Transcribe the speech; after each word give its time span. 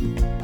When 0.00 0.43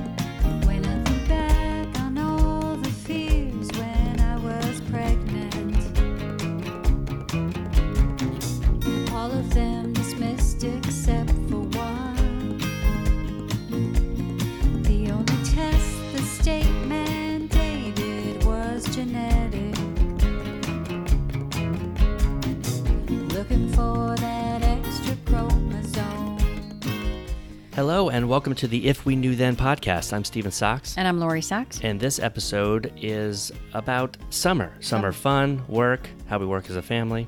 welcome 28.31 28.55
to 28.55 28.69
the 28.69 28.87
If 28.87 29.05
We 29.05 29.17
Knew 29.17 29.35
Then 29.35 29.57
podcast. 29.57 30.13
I'm 30.13 30.23
Stephen 30.23 30.53
Sachs, 30.53 30.97
And 30.97 31.09
I'm 31.09 31.19
Lori 31.19 31.43
Sachs. 31.43 31.81
and 31.83 31.99
this 31.99 32.21
episode 32.21 32.93
is 32.97 33.51
about 33.75 34.17
summer. 34.31 34.73
Summer 34.79 35.11
fun, 35.11 35.65
work, 35.67 36.09
how 36.29 36.39
we 36.39 36.47
work 36.47 36.71
as 36.71 36.77
a 36.77 36.83
family. 36.83 37.27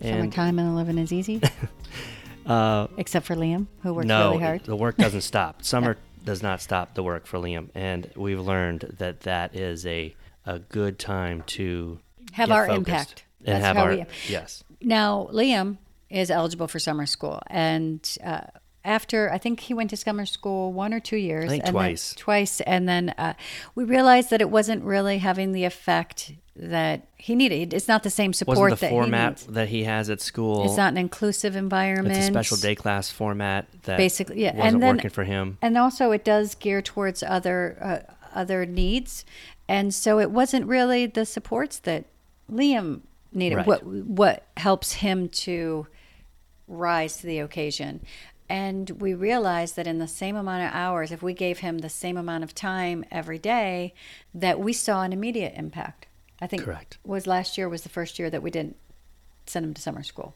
And 0.00 0.32
Summertime 0.32 0.58
and 0.58 0.74
living 0.74 0.98
is 0.98 1.12
easy, 1.12 1.40
uh, 2.46 2.88
except 2.96 3.26
for 3.26 3.36
Liam, 3.36 3.68
who 3.84 3.94
works 3.94 4.08
no, 4.08 4.30
really 4.32 4.42
hard. 4.42 4.64
the 4.64 4.74
work 4.74 4.96
doesn't 4.96 5.20
stop. 5.32 5.62
Summer 5.62 5.96
does 6.24 6.42
not 6.42 6.60
stop 6.60 6.94
the 6.94 7.04
work 7.04 7.26
for 7.26 7.38
Liam, 7.38 7.68
and 7.76 8.10
we've 8.16 8.40
learned 8.40 8.92
that 8.98 9.20
that 9.20 9.54
is 9.54 9.86
a 9.86 10.14
a 10.46 10.58
good 10.58 10.98
time 10.98 11.42
to 11.46 12.00
Have 12.32 12.50
our 12.50 12.66
impact. 12.66 13.24
and 13.44 13.54
That's 13.54 13.64
have 13.64 13.76
how 13.76 13.84
our 13.84 13.90
we- 13.90 14.04
yes. 14.28 14.64
Now, 14.82 15.28
Liam 15.32 15.78
is 16.10 16.28
eligible 16.30 16.66
for 16.68 16.78
summer 16.80 17.06
school. 17.06 17.40
And 17.46 18.06
uh, 18.22 18.42
after, 18.84 19.30
I 19.32 19.38
think 19.38 19.60
he 19.60 19.74
went 19.74 19.90
to 19.90 19.96
summer 19.96 20.26
school 20.26 20.72
one 20.72 20.92
or 20.92 21.00
two 21.00 21.16
years. 21.16 21.48
think 21.50 21.62
and 21.64 21.68
then- 21.68 21.72
twice. 21.72 22.14
twice. 22.16 22.60
And 22.62 22.88
then 22.88 23.10
uh, 23.16 23.34
we 23.74 23.84
realized 23.84 24.30
that 24.30 24.40
it 24.40 24.50
wasn't 24.50 24.84
really 24.84 25.18
having 25.18 25.52
the 25.52 25.64
effect 25.64 26.32
that 26.56 27.08
he 27.16 27.34
needed. 27.34 27.72
It's 27.74 27.88
not 27.88 28.02
the 28.04 28.10
same 28.10 28.32
support 28.32 28.58
Wasn't 28.58 28.80
the 28.80 28.86
that 28.86 28.90
format 28.90 29.40
he 29.40 29.52
that 29.52 29.68
he 29.68 29.84
has 29.84 30.08
at 30.10 30.20
school? 30.20 30.64
It's 30.66 30.76
not 30.76 30.92
an 30.92 30.98
inclusive 30.98 31.56
environment. 31.56 32.16
It's 32.16 32.26
a 32.28 32.30
special 32.30 32.56
day 32.58 32.74
class 32.74 33.10
format 33.10 33.66
that 33.84 33.96
Basically, 33.96 34.42
yeah, 34.42 34.54
wasn't 34.54 34.74
and 34.74 34.82
then- 34.82 34.96
working 34.96 35.10
for 35.10 35.24
him. 35.24 35.58
and 35.62 35.76
also 35.76 36.12
it 36.12 36.24
does 36.24 36.54
gear 36.54 36.80
towards 36.82 37.22
other 37.24 37.76
uh, 37.80 38.12
other 38.38 38.66
needs 38.66 39.24
and 39.68 39.94
so 39.94 40.18
it 40.20 40.30
wasn't 40.30 40.66
really 40.66 41.06
the 41.06 41.24
supports 41.24 41.78
that 41.78 42.04
liam 42.52 43.00
needed 43.32 43.56
Right. 43.56 43.66
what 43.66 43.84
what 43.86 44.44
helps 44.56 44.94
him 44.94 45.28
to 45.30 45.86
rise 46.66 47.18
to 47.18 47.26
the 47.26 47.38
occasion 47.38 48.00
and 48.54 48.90
we 49.04 49.12
realized 49.14 49.74
that 49.76 49.86
in 49.86 49.98
the 49.98 50.06
same 50.22 50.36
amount 50.36 50.62
of 50.66 50.70
hours 50.72 51.10
if 51.10 51.22
we 51.22 51.34
gave 51.34 51.58
him 51.58 51.78
the 51.78 51.88
same 51.88 52.16
amount 52.16 52.44
of 52.44 52.54
time 52.54 53.04
every 53.10 53.38
day 53.38 53.92
that 54.32 54.60
we 54.60 54.72
saw 54.72 55.02
an 55.02 55.12
immediate 55.12 55.54
impact 55.56 56.06
i 56.40 56.46
think 56.46 56.62
Correct. 56.62 56.98
was 57.04 57.26
last 57.26 57.58
year 57.58 57.68
was 57.68 57.82
the 57.82 57.88
first 57.98 58.18
year 58.18 58.30
that 58.30 58.42
we 58.42 58.50
didn't 58.50 58.76
send 59.46 59.64
him 59.66 59.74
to 59.74 59.82
summer 59.82 60.02
school 60.02 60.34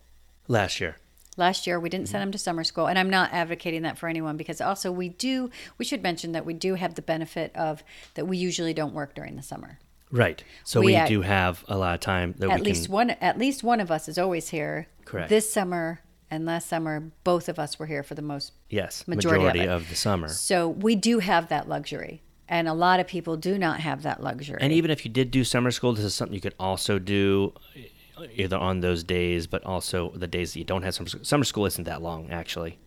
Last 0.48 0.80
year. 0.80 0.96
last 1.36 1.66
year 1.66 1.78
we 1.78 1.88
didn't 1.88 2.06
Mm-hmm. 2.06 2.12
send 2.12 2.22
him 2.24 2.32
to 2.32 2.38
summer 2.38 2.64
school 2.64 2.86
and 2.88 2.98
i'm 2.98 3.10
not 3.18 3.32
advocating 3.32 3.82
that 3.82 3.98
for 3.98 4.08
anyone 4.08 4.36
because 4.36 4.60
also 4.60 4.90
we 4.90 5.08
do 5.10 5.50
we 5.78 5.84
should 5.84 6.02
mention 6.02 6.32
that 6.32 6.44
we 6.44 6.54
do 6.54 6.74
have 6.74 6.94
the 6.94 7.02
benefit 7.02 7.54
of 7.54 7.84
that 8.14 8.26
we 8.26 8.36
usually 8.36 8.74
don't 8.74 8.94
work 8.94 9.14
during 9.14 9.36
the 9.36 9.42
summer 9.52 9.78
Right. 10.10 10.42
So 10.64 10.80
We 10.80 10.86
we, 10.86 10.94
act- 10.94 11.10
do 11.10 11.20
have 11.20 11.62
a 11.68 11.76
lot 11.76 11.92
of 11.92 12.00
time 12.00 12.32
that 12.38 12.48
at 12.48 12.60
we 12.60 12.64
least 12.68 12.86
can. 12.86 12.92
one 12.94 13.10
at 13.10 13.36
least 13.36 13.62
one 13.62 13.78
of 13.78 13.90
us 13.90 14.08
is 14.08 14.16
always 14.16 14.48
here 14.48 14.86
Correct. 15.04 15.28
this 15.28 15.52
summer 15.52 16.00
and 16.30 16.44
last 16.44 16.68
summer 16.68 17.10
both 17.24 17.48
of 17.48 17.58
us 17.58 17.78
were 17.78 17.86
here 17.86 18.02
for 18.02 18.14
the 18.14 18.22
most 18.22 18.52
yes, 18.68 19.06
majority 19.06 19.44
majority, 19.44 19.64
of 19.64 19.82
of, 19.82 19.88
the 19.88 19.94
summer. 19.96 20.28
so 20.28 20.68
we 20.68 20.94
do 20.94 21.18
have 21.20 21.48
that 21.48 21.68
luxury 21.68 22.22
and 22.48 22.66
a 22.68 22.72
lot 22.72 22.98
of 23.00 23.06
people 23.06 23.36
do 23.36 23.58
not 23.58 23.80
have 23.80 24.02
that 24.02 24.22
luxury 24.22 24.58
And 24.60 24.72
even 24.72 24.90
if 24.90 25.04
you 25.04 25.10
did 25.10 25.30
do 25.30 25.44
summer 25.44 25.70
school, 25.70 25.92
this 25.92 26.04
is 26.04 26.14
something 26.14 26.34
you 26.34 26.40
could 26.40 26.54
also 26.58 26.98
do 26.98 27.52
uh, 28.16 28.24
either 28.34 28.56
on 28.56 28.80
those 28.80 29.04
days, 29.04 29.46
but 29.46 29.62
also 29.64 30.10
the 30.14 30.26
days 30.26 30.54
that 30.54 30.58
you 30.58 30.64
don't 30.64 30.82
have 30.82 30.94
summer 30.94 31.08
school. 31.10 31.24
Summer 31.24 31.44
school 31.44 31.66
isn't 31.66 31.84
that 31.84 32.00
long, 32.02 32.30
actually. 32.30 32.78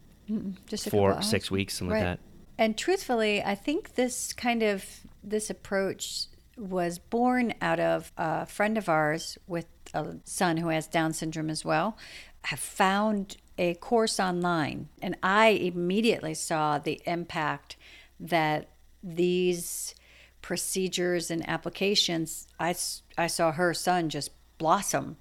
just 0.65 0.87
a 0.87 0.89
Four, 0.89 1.21
six 1.21 1.51
weeks, 1.51 1.75
something 1.77 1.93
Right. 1.93 1.99
like 2.09 2.17
that. 2.17 2.19
And 2.57 2.77
truthfully, 2.77 3.43
I 3.43 3.55
think 3.55 3.95
this 3.95 4.33
kind 4.33 4.63
of 4.63 4.83
this 5.23 5.49
approach 5.49 6.25
was 6.57 6.99
born 6.99 7.53
out 7.61 7.79
of 7.79 8.11
a 8.17 8.45
friend 8.45 8.77
of 8.77 8.89
ours 8.89 9.37
with 9.47 9.67
a 9.93 10.15
son 10.23 10.57
who 10.57 10.69
has 10.69 10.87
Down 10.87 11.13
syndrome 11.13 11.49
as 11.49 11.63
well. 11.63 11.97
Have 12.45 12.59
found 12.59 13.37
a 13.57 13.75
course 13.75 14.19
online, 14.19 14.89
and 15.01 15.15
I 15.21 15.49
immediately 15.49 16.33
saw 16.33 16.79
the 16.79 17.01
impact 17.05 17.75
that 18.19 18.69
these 19.03 19.95
procedures 20.41 21.29
and 21.29 21.47
applications. 21.47 22.47
I, 22.59 22.75
I 23.17 23.27
saw 23.27 23.51
her 23.51 23.73
son 23.73 24.09
just 24.09 24.31
blossom. 24.57 25.17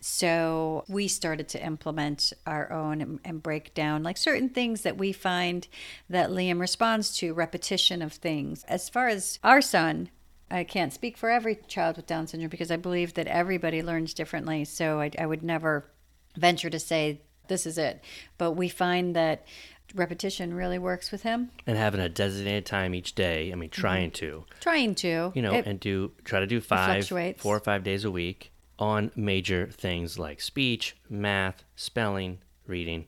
So 0.00 0.84
we 0.88 1.08
started 1.08 1.48
to 1.48 1.64
implement 1.64 2.32
our 2.46 2.72
own 2.72 3.00
and, 3.00 3.20
and 3.24 3.42
break 3.42 3.74
down 3.74 4.02
like 4.02 4.16
certain 4.16 4.48
things 4.48 4.82
that 4.82 4.96
we 4.96 5.12
find 5.12 5.66
that 6.08 6.30
Liam 6.30 6.60
responds 6.60 7.16
to, 7.18 7.34
repetition 7.34 8.00
of 8.00 8.12
things. 8.12 8.64
As 8.64 8.88
far 8.88 9.08
as 9.08 9.38
our 9.42 9.60
son, 9.60 10.10
I 10.50 10.64
can't 10.64 10.92
speak 10.92 11.16
for 11.16 11.30
every 11.30 11.56
child 11.66 11.96
with 11.96 12.06
Down 12.06 12.26
syndrome 12.26 12.48
because 12.48 12.70
I 12.70 12.76
believe 12.76 13.14
that 13.14 13.26
everybody 13.26 13.82
learns 13.82 14.14
differently. 14.14 14.64
So 14.64 15.00
I, 15.00 15.10
I 15.18 15.26
would 15.26 15.42
never 15.42 15.90
venture 16.36 16.70
to 16.70 16.78
say 16.78 17.20
this 17.48 17.66
is 17.66 17.78
it. 17.78 18.02
But 18.36 18.52
we 18.52 18.68
find 18.68 19.14
that 19.16 19.44
repetition 19.94 20.52
really 20.54 20.78
works 20.78 21.10
with 21.10 21.22
him. 21.22 21.50
And 21.66 21.76
having 21.78 22.00
a 22.00 22.08
designated 22.08 22.66
time 22.66 22.94
each 22.94 23.14
day, 23.14 23.50
I 23.52 23.54
mean, 23.54 23.70
trying 23.70 24.10
to, 24.12 24.44
Trying 24.60 24.94
to, 24.96 25.32
you 25.34 25.42
know, 25.42 25.54
It- 25.54 25.66
and 25.66 25.80
do 25.80 26.12
try 26.24 26.40
to 26.40 26.46
do 26.46 26.60
five, 26.60 27.06
four 27.38 27.56
or 27.56 27.60
five 27.60 27.84
days 27.84 28.04
a 28.04 28.10
week 28.10 28.52
on 28.78 29.10
major 29.16 29.66
things 29.72 30.18
like 30.18 30.40
speech, 30.40 30.94
math, 31.08 31.64
spelling, 31.74 32.38
reading. 32.66 33.06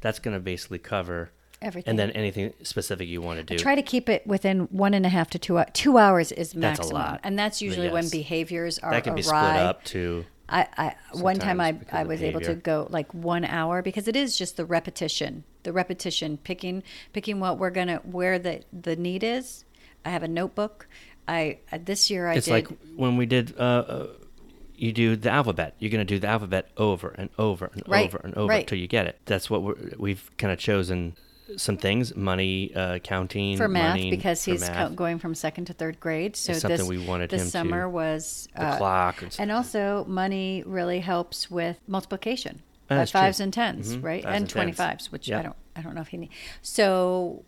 That's 0.00 0.18
going 0.18 0.34
to 0.34 0.40
basically 0.40 0.78
cover 0.78 1.30
Everything. 1.60 1.90
And 1.90 1.98
then 1.98 2.10
anything 2.10 2.52
specific 2.64 3.08
you 3.08 3.22
want 3.22 3.38
to 3.38 3.44
do. 3.44 3.56
try 3.56 3.76
to 3.76 3.82
keep 3.82 4.08
it 4.08 4.26
within 4.26 4.62
one 4.72 4.94
and 4.94 5.06
a 5.06 5.08
half 5.08 5.30
to 5.30 5.38
two 5.38 5.62
two 5.72 5.96
hours 5.96 6.32
is 6.32 6.56
maximum, 6.56 6.92
lot. 6.94 7.20
and 7.22 7.38
that's 7.38 7.62
usually 7.62 7.88
when 7.88 8.08
behaviors 8.08 8.80
are 8.80 8.90
that 8.90 9.04
can 9.04 9.14
be 9.14 9.22
awry. 9.22 9.50
split 9.50 9.62
up 9.62 9.84
to 9.84 10.24
I, 10.52 10.68
I 10.76 10.94
one 11.12 11.38
time 11.38 11.60
I, 11.60 11.78
I 11.90 12.04
was 12.04 12.22
able 12.22 12.40
to 12.42 12.54
go 12.54 12.86
like 12.90 13.12
one 13.14 13.44
hour 13.44 13.82
because 13.82 14.06
it 14.06 14.16
is 14.16 14.36
just 14.36 14.56
the 14.56 14.64
repetition, 14.64 15.44
the 15.62 15.72
repetition, 15.72 16.36
picking 16.36 16.82
picking 17.12 17.40
what 17.40 17.58
we're 17.58 17.70
gonna 17.70 17.96
where 18.04 18.38
the 18.38 18.62
the 18.72 18.94
need 18.96 19.24
is. 19.24 19.64
I 20.04 20.10
have 20.10 20.22
a 20.22 20.28
notebook. 20.28 20.86
I 21.26 21.58
uh, 21.72 21.78
this 21.82 22.10
year 22.10 22.28
I 22.28 22.34
it's 22.34 22.46
did 22.46 22.52
like 22.52 22.68
when 22.96 23.16
we 23.16 23.26
did 23.26 23.54
uh, 23.58 23.62
uh 23.62 24.06
you 24.74 24.92
do 24.92 25.14
the 25.14 25.30
alphabet 25.30 25.76
you're 25.78 25.90
going 25.90 26.04
to 26.04 26.14
do 26.14 26.18
the 26.18 26.26
alphabet 26.26 26.68
over 26.76 27.10
and 27.10 27.30
over 27.38 27.70
and 27.72 27.84
Right, 27.86 28.06
over 28.06 28.20
and 28.24 28.34
over 28.34 28.48
right. 28.48 28.62
until 28.62 28.78
you 28.78 28.88
get 28.88 29.06
it 29.06 29.20
that's 29.26 29.48
what 29.48 29.62
we're, 29.62 29.76
we've 29.96 30.28
kind 30.38 30.52
of 30.52 30.58
chosen 30.58 31.14
some 31.56 31.76
things 31.76 32.14
money 32.16 32.72
uh, 32.74 32.98
counting 33.00 33.56
for 33.56 33.68
math 33.68 33.96
money 33.96 34.10
because 34.10 34.44
he's 34.44 34.60
math, 34.60 34.94
going 34.96 35.18
from 35.18 35.34
second 35.34 35.66
to 35.66 35.72
third 35.72 35.98
grade. 36.00 36.36
So 36.36 36.52
It's 36.52 36.62
something 36.62 36.78
this 36.78 36.86
we 36.88 36.98
wanted 37.06 37.30
this 37.30 37.40
him 37.42 37.46
to- 37.46 37.50
summer 37.50 37.88
was 37.88 38.48
the 38.54 38.62
uh, 38.64 38.76
clock 38.78 39.22
and, 39.22 39.36
And 39.38 39.52
also, 39.52 40.04
money 40.06 40.62
really 40.66 41.00
helps 41.00 41.50
with 41.50 41.78
multiplication. 41.86 42.62
Oh, 42.90 42.94
Uh, 42.94 42.98
that's 42.98 43.10
true. 43.10 43.20
fives 43.20 43.40
and 43.40 43.52
10s 43.52 43.96
Mhm, 43.96 44.02
right? 44.02 44.22
fives 44.22 44.34
And 44.34 44.42
and 44.42 44.48
twenty 44.50 44.72
tens. 44.72 44.76
fives, 44.78 45.12
which 45.12 45.30
I 45.30 45.42
don't, 45.42 45.56
I 45.76 45.80
don't 45.82 45.94
know 45.94 46.00
if 46.02 46.08
he 46.08 46.16
needs 46.18 46.34
So, 46.62 47.44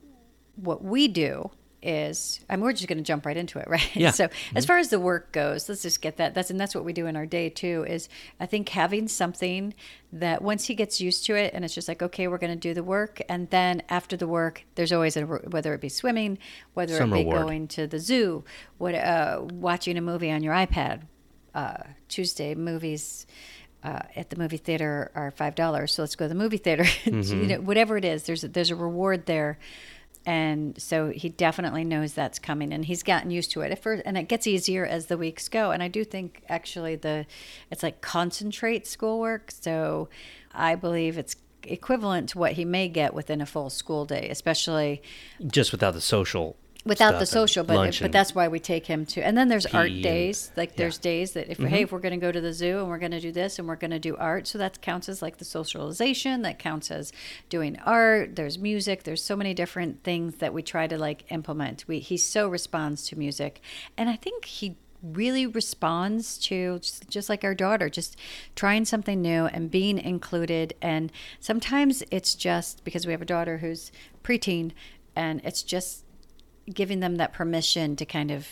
what 0.57 0.83
we 0.85 1.09
do 1.09 1.51
is, 1.85 2.41
I 2.49 2.57
mean, 2.57 2.65
we're 2.65 2.73
just 2.73 2.89
going 2.89 2.99
to 2.99 3.05
jump 3.05 3.27
right 3.27 3.37
into 3.37 3.59
it, 3.59 3.69
right? 3.69 3.95
Yeah. 3.95 4.11
So, 4.11 4.29
as 4.55 4.65
far 4.65 4.79
as 4.79 4.89
the 4.89 4.99
work 4.99 5.33
goes, 5.33 5.69
let's 5.69 5.83
just 5.83 6.01
get 6.01 6.17
that. 6.17 6.35
That's 6.35 6.51
and 6.51 6.59
that's 6.59 6.75
what 6.75 6.85
we 6.85 6.93
do 6.93 7.07
in 7.07 7.17
our 7.17 7.27
day 7.27 7.51
too. 7.51 7.85
Is 7.89 8.09
I 8.41 8.47
think 8.47 8.69
having 8.71 9.09
something 9.09 9.75
that 10.13 10.43
once 10.43 10.65
he 10.67 10.75
gets 10.75 11.01
used 11.01 11.27
to 11.27 11.35
it, 11.35 11.53
and 11.55 11.65
it's 11.65 11.75
just 11.75 11.89
like, 11.89 12.03
okay, 12.03 12.29
we're 12.29 12.39
going 12.39 12.53
to 12.53 12.59
do 12.59 12.75
the 12.75 12.83
work, 12.83 13.21
and 13.29 13.51
then 13.51 13.83
after 13.89 14.17
the 14.17 14.27
work, 14.27 14.65
there's 14.75 14.93
always 14.93 15.17
a 15.17 15.23
whether 15.23 15.75
it 15.75 15.81
be 15.81 15.89
swimming, 15.89 16.39
whether 16.75 16.97
Some 16.97 17.13
it 17.13 17.17
be 17.17 17.25
reward. 17.25 17.43
going 17.43 17.69
to 17.69 17.87
the 17.87 17.99
zoo, 17.99 18.45
what 18.79 18.95
uh, 18.95 19.43
watching 19.53 19.97
a 19.99 20.01
movie 20.01 20.31
on 20.31 20.43
your 20.43 20.55
iPad. 20.55 21.03
Uh, 21.55 21.85
Tuesday 22.09 22.53
movies 22.57 23.29
uh, 23.85 24.01
at 24.17 24.31
the 24.31 24.37
movie 24.37 24.57
theater 24.57 25.13
are 25.15 25.31
five 25.31 25.55
dollars, 25.55 25.93
so 25.93 26.03
let's 26.03 26.17
go 26.17 26.25
to 26.25 26.29
the 26.29 26.35
movie 26.35 26.57
theater. 26.57 26.85
you 27.05 27.13
know, 27.13 27.61
whatever 27.61 27.97
it 27.97 28.05
is, 28.05 28.25
there's 28.25 28.43
a, 28.43 28.49
there's 28.49 28.71
a 28.71 28.75
reward 28.77 29.27
there, 29.27 29.59
and 30.27 30.81
so 30.81 31.11
he 31.11 31.29
definitely 31.29 31.85
knows 31.85 32.15
that's 32.15 32.39
coming, 32.39 32.73
and 32.73 32.85
he's 32.85 33.03
gotten 33.03 33.31
used 33.31 33.51
to 33.53 33.61
it. 33.61 33.79
First, 33.79 34.03
and 34.07 34.17
it 34.17 34.29
gets 34.29 34.47
easier 34.47 34.87
as 34.87 35.07
the 35.07 35.19
weeks 35.19 35.49
go. 35.49 35.71
And 35.71 35.83
I 35.83 35.89
do 35.89 36.05
think 36.05 36.43
actually 36.49 36.97
the 36.97 37.27
it's 37.71 37.83
like 37.83 38.01
concentrate 38.01 38.87
schoolwork. 38.87 39.51
So 39.51 40.09
I 40.53 40.75
believe 40.77 41.19
it's 41.19 41.37
equivalent 41.63 42.31
to 42.31 42.39
what 42.39 42.53
he 42.53 42.65
may 42.65 42.89
get 42.89 43.15
within 43.15 43.41
a 43.41 43.47
full 43.47 43.71
school 43.71 44.05
day, 44.05 44.29
especially 44.31 45.03
just 45.47 45.73
without 45.73 45.95
the 45.95 46.01
social 46.01 46.57
without 46.85 47.19
the 47.19 47.27
social 47.27 47.65
but 47.65 47.99
but 48.01 48.13
that's 48.13 48.35
why 48.35 48.47
we 48.47 48.61
take 48.61 48.87
him 48.87 49.07
to 49.07 49.25
and 49.25 49.37
then 49.37 49.49
there's 49.49 49.67
art 49.67 49.89
PE 49.89 49.95
and- 49.95 50.03
days 50.03 50.53
like 50.57 50.71
yeah. 50.71 50.77
there's 50.77 50.99
days 50.99 51.33
that 51.33 51.49
if 51.49 51.59
hey 51.59 51.65
mm-hmm. 51.65 51.75
if 51.77 51.93
we're 51.93 51.99
going 51.99 52.19
to 52.19 52.21
go 52.21 52.31
to 52.31 52.41
the 52.41 52.53
zoo 52.53 52.81
and 52.81 52.89
we're 52.89 52.99
going 52.99 53.11
to 53.11 53.21
do 53.21 53.33
this 53.33 53.59
and 53.59 53.67
we're 53.67 53.77
going 53.77 53.91
to 53.91 53.99
do 53.99 54.17
art 54.17 54.47
so 54.47 54.59
that 54.59 54.81
counts 54.83 55.09
as 55.09 55.23
like 55.23 55.39
the 55.39 55.45
socialization 55.45 56.43
that 56.43 56.59
counts 56.59 56.91
as 56.91 57.13
doing 57.49 57.79
art 57.85 58.37
there's 58.37 58.59
music 58.59 59.05
there's 59.05 59.23
so 59.23 59.35
many 59.37 59.55
different 59.55 60.03
things 60.03 60.37
that 60.37 60.53
we 60.53 60.63
try 60.63 60.87
to 60.87 60.99
like 60.99 61.25
implement 61.31 61.85
we 61.89 61.99
he 61.99 62.17
so 62.17 62.49
responds 62.49 63.07
to 63.07 63.17
music 63.17 63.61
and 63.97 64.11
i 64.11 64.17
think 64.17 64.45
he 64.45 64.77
really 65.03 65.47
responds 65.47 66.39
to 66.39 66.79
just, 66.79 67.09
just 67.11 67.29
like 67.29 67.45
our 67.45 67.55
daughter 67.55 67.89
just 67.89 68.17
trying 68.57 68.85
something 68.85 69.21
new 69.21 69.47
and 69.47 69.71
being 69.71 69.99
included 69.99 70.75
and 70.81 71.13
sometimes 71.41 72.03
it's 72.11 72.35
just 72.35 72.83
because 72.85 73.07
we 73.07 73.13
have 73.13 73.23
a 73.23 73.27
daughter 73.27 73.59
who's 73.59 73.93
preteen 74.23 74.73
and 75.15 75.41
it's 75.45 75.63
just 75.63 76.04
giving 76.73 77.01
them 77.01 77.17
that 77.17 77.33
permission 77.33 77.97
to 77.97 78.07
kind 78.07 78.31
of 78.31 78.49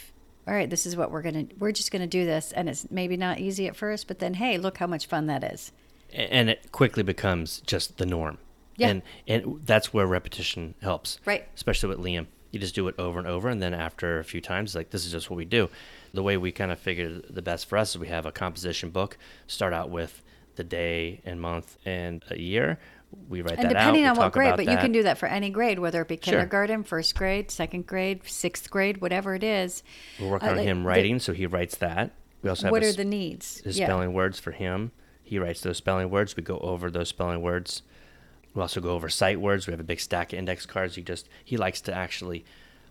all 0.47 0.55
right 0.55 0.70
this 0.70 0.87
is 0.87 0.97
what 0.97 1.11
we're 1.11 1.23
gonna 1.23 1.47
we're 1.59 1.73
just 1.73 1.91
gonna 1.91 2.06
do 2.06 2.25
this 2.25 2.53
and 2.53 2.69
it's 2.69 2.91
maybe 2.91 3.17
not 3.17 3.38
easy 3.38 3.67
at 3.67 3.76
first 3.76 4.09
but 4.09 4.19
then 4.19 4.35
hey 4.35 4.59
look 4.59 4.79
how 4.79 4.87
much 4.87 5.06
fun 5.06 5.26
that 5.26 5.44
is 5.44 5.73
and 6.12 6.50
it 6.50 6.73
quickly 6.73 7.03
becomes 7.03 7.61
just 7.67 7.99
the 7.99 8.06
norm. 8.06 8.38
Yeah. 8.76 8.88
And 8.88 9.03
and 9.26 9.61
that's 9.64 9.93
where 9.93 10.06
repetition 10.06 10.75
helps. 10.82 11.19
Right. 11.25 11.47
Especially 11.55 11.88
with 11.88 11.99
Liam. 11.99 12.26
You 12.50 12.59
just 12.59 12.75
do 12.75 12.87
it 12.88 12.94
over 12.99 13.19
and 13.19 13.26
over 13.26 13.49
and 13.49 13.62
then 13.62 13.73
after 13.73 14.19
a 14.19 14.25
few 14.25 14.41
times 14.41 14.75
like 14.75 14.91
this 14.91 15.06
is 15.06 15.12
just 15.12 15.31
what 15.31 15.37
we 15.37 15.44
do. 15.44 15.70
The 16.12 16.23
way 16.23 16.37
we 16.37 16.53
kind 16.53 16.70
of 16.70 16.79
figured 16.79 17.25
the 17.31 17.43
best 17.43 17.67
for 17.67 17.79
us 17.79 17.91
is 17.91 17.99
we 17.99 18.09
have 18.09 18.26
a 18.26 18.32
composition 18.32 18.91
book, 18.91 19.17
start 19.47 19.73
out 19.73 19.88
with 19.88 20.23
the 20.56 20.64
day 20.64 21.23
and 21.25 21.41
month 21.41 21.79
and 21.87 22.23
a 22.29 22.38
year. 22.38 22.79
We 23.29 23.43
write 23.43 23.59
and 23.59 23.64
that 23.64 23.69
depending 23.70 24.05
out. 24.05 24.17
on 24.19 24.25
what 24.25 24.32
grade 24.32 24.55
but 24.56 24.67
you 24.67 24.76
can 24.76 24.93
do 24.93 25.03
that 25.05 25.19
for 25.19 25.26
any 25.26 25.50
grade 25.50 25.79
whether 25.79 26.00
it 26.03 26.09
be 26.09 26.17
Sure. 26.17 26.32
kindergarten 26.35 26.82
first 26.85 27.14
grade 27.14 27.50
second 27.50 27.87
grade 27.87 28.20
sixth 28.26 28.70
grade 28.70 29.00
whatever 29.00 29.35
it 29.35 29.43
is 29.44 29.82
We're 30.20 30.29
working 30.31 30.49
Uh, 30.49 30.53
on 30.53 30.56
like, 30.59 30.67
him 30.67 30.82
the- 30.82 30.88
writing, 30.88 31.19
so 31.19 31.32
he 31.32 31.47
writes 31.47 31.76
that. 31.79 32.11
We 32.43 32.49
also 32.50 32.64
have 32.67 32.73
what 32.73 32.82
a 32.82 32.88
are 32.88 32.93
the 32.93 33.05
needs 33.05 33.59
his 33.61 33.79
yeah 33.79 33.87
spelling 33.87 34.12
words 34.12 34.38
for 34.41 34.50
him. 34.53 34.93
He 35.23 35.38
writes 35.38 35.61
those 35.62 35.79
spelling 35.79 36.11
words. 36.11 36.37
We 36.37 36.43
go 36.43 36.59
over 36.59 36.91
those 36.91 37.09
spelling 37.09 37.41
words. 37.41 37.82
We 38.55 38.61
also 38.61 38.81
go 38.82 38.91
over 38.91 39.09
sight 39.09 39.41
words. 39.41 39.67
We 39.67 39.70
have 39.73 39.81
a 39.81 39.85
big 39.85 40.00
stack 40.00 40.32
of 40.35 40.38
index 40.38 40.67
cards. 40.67 40.97
He 40.97 41.03
just 41.03 41.29
he 41.44 41.56
likes 41.56 41.81
to 41.82 41.94
actually 41.94 42.44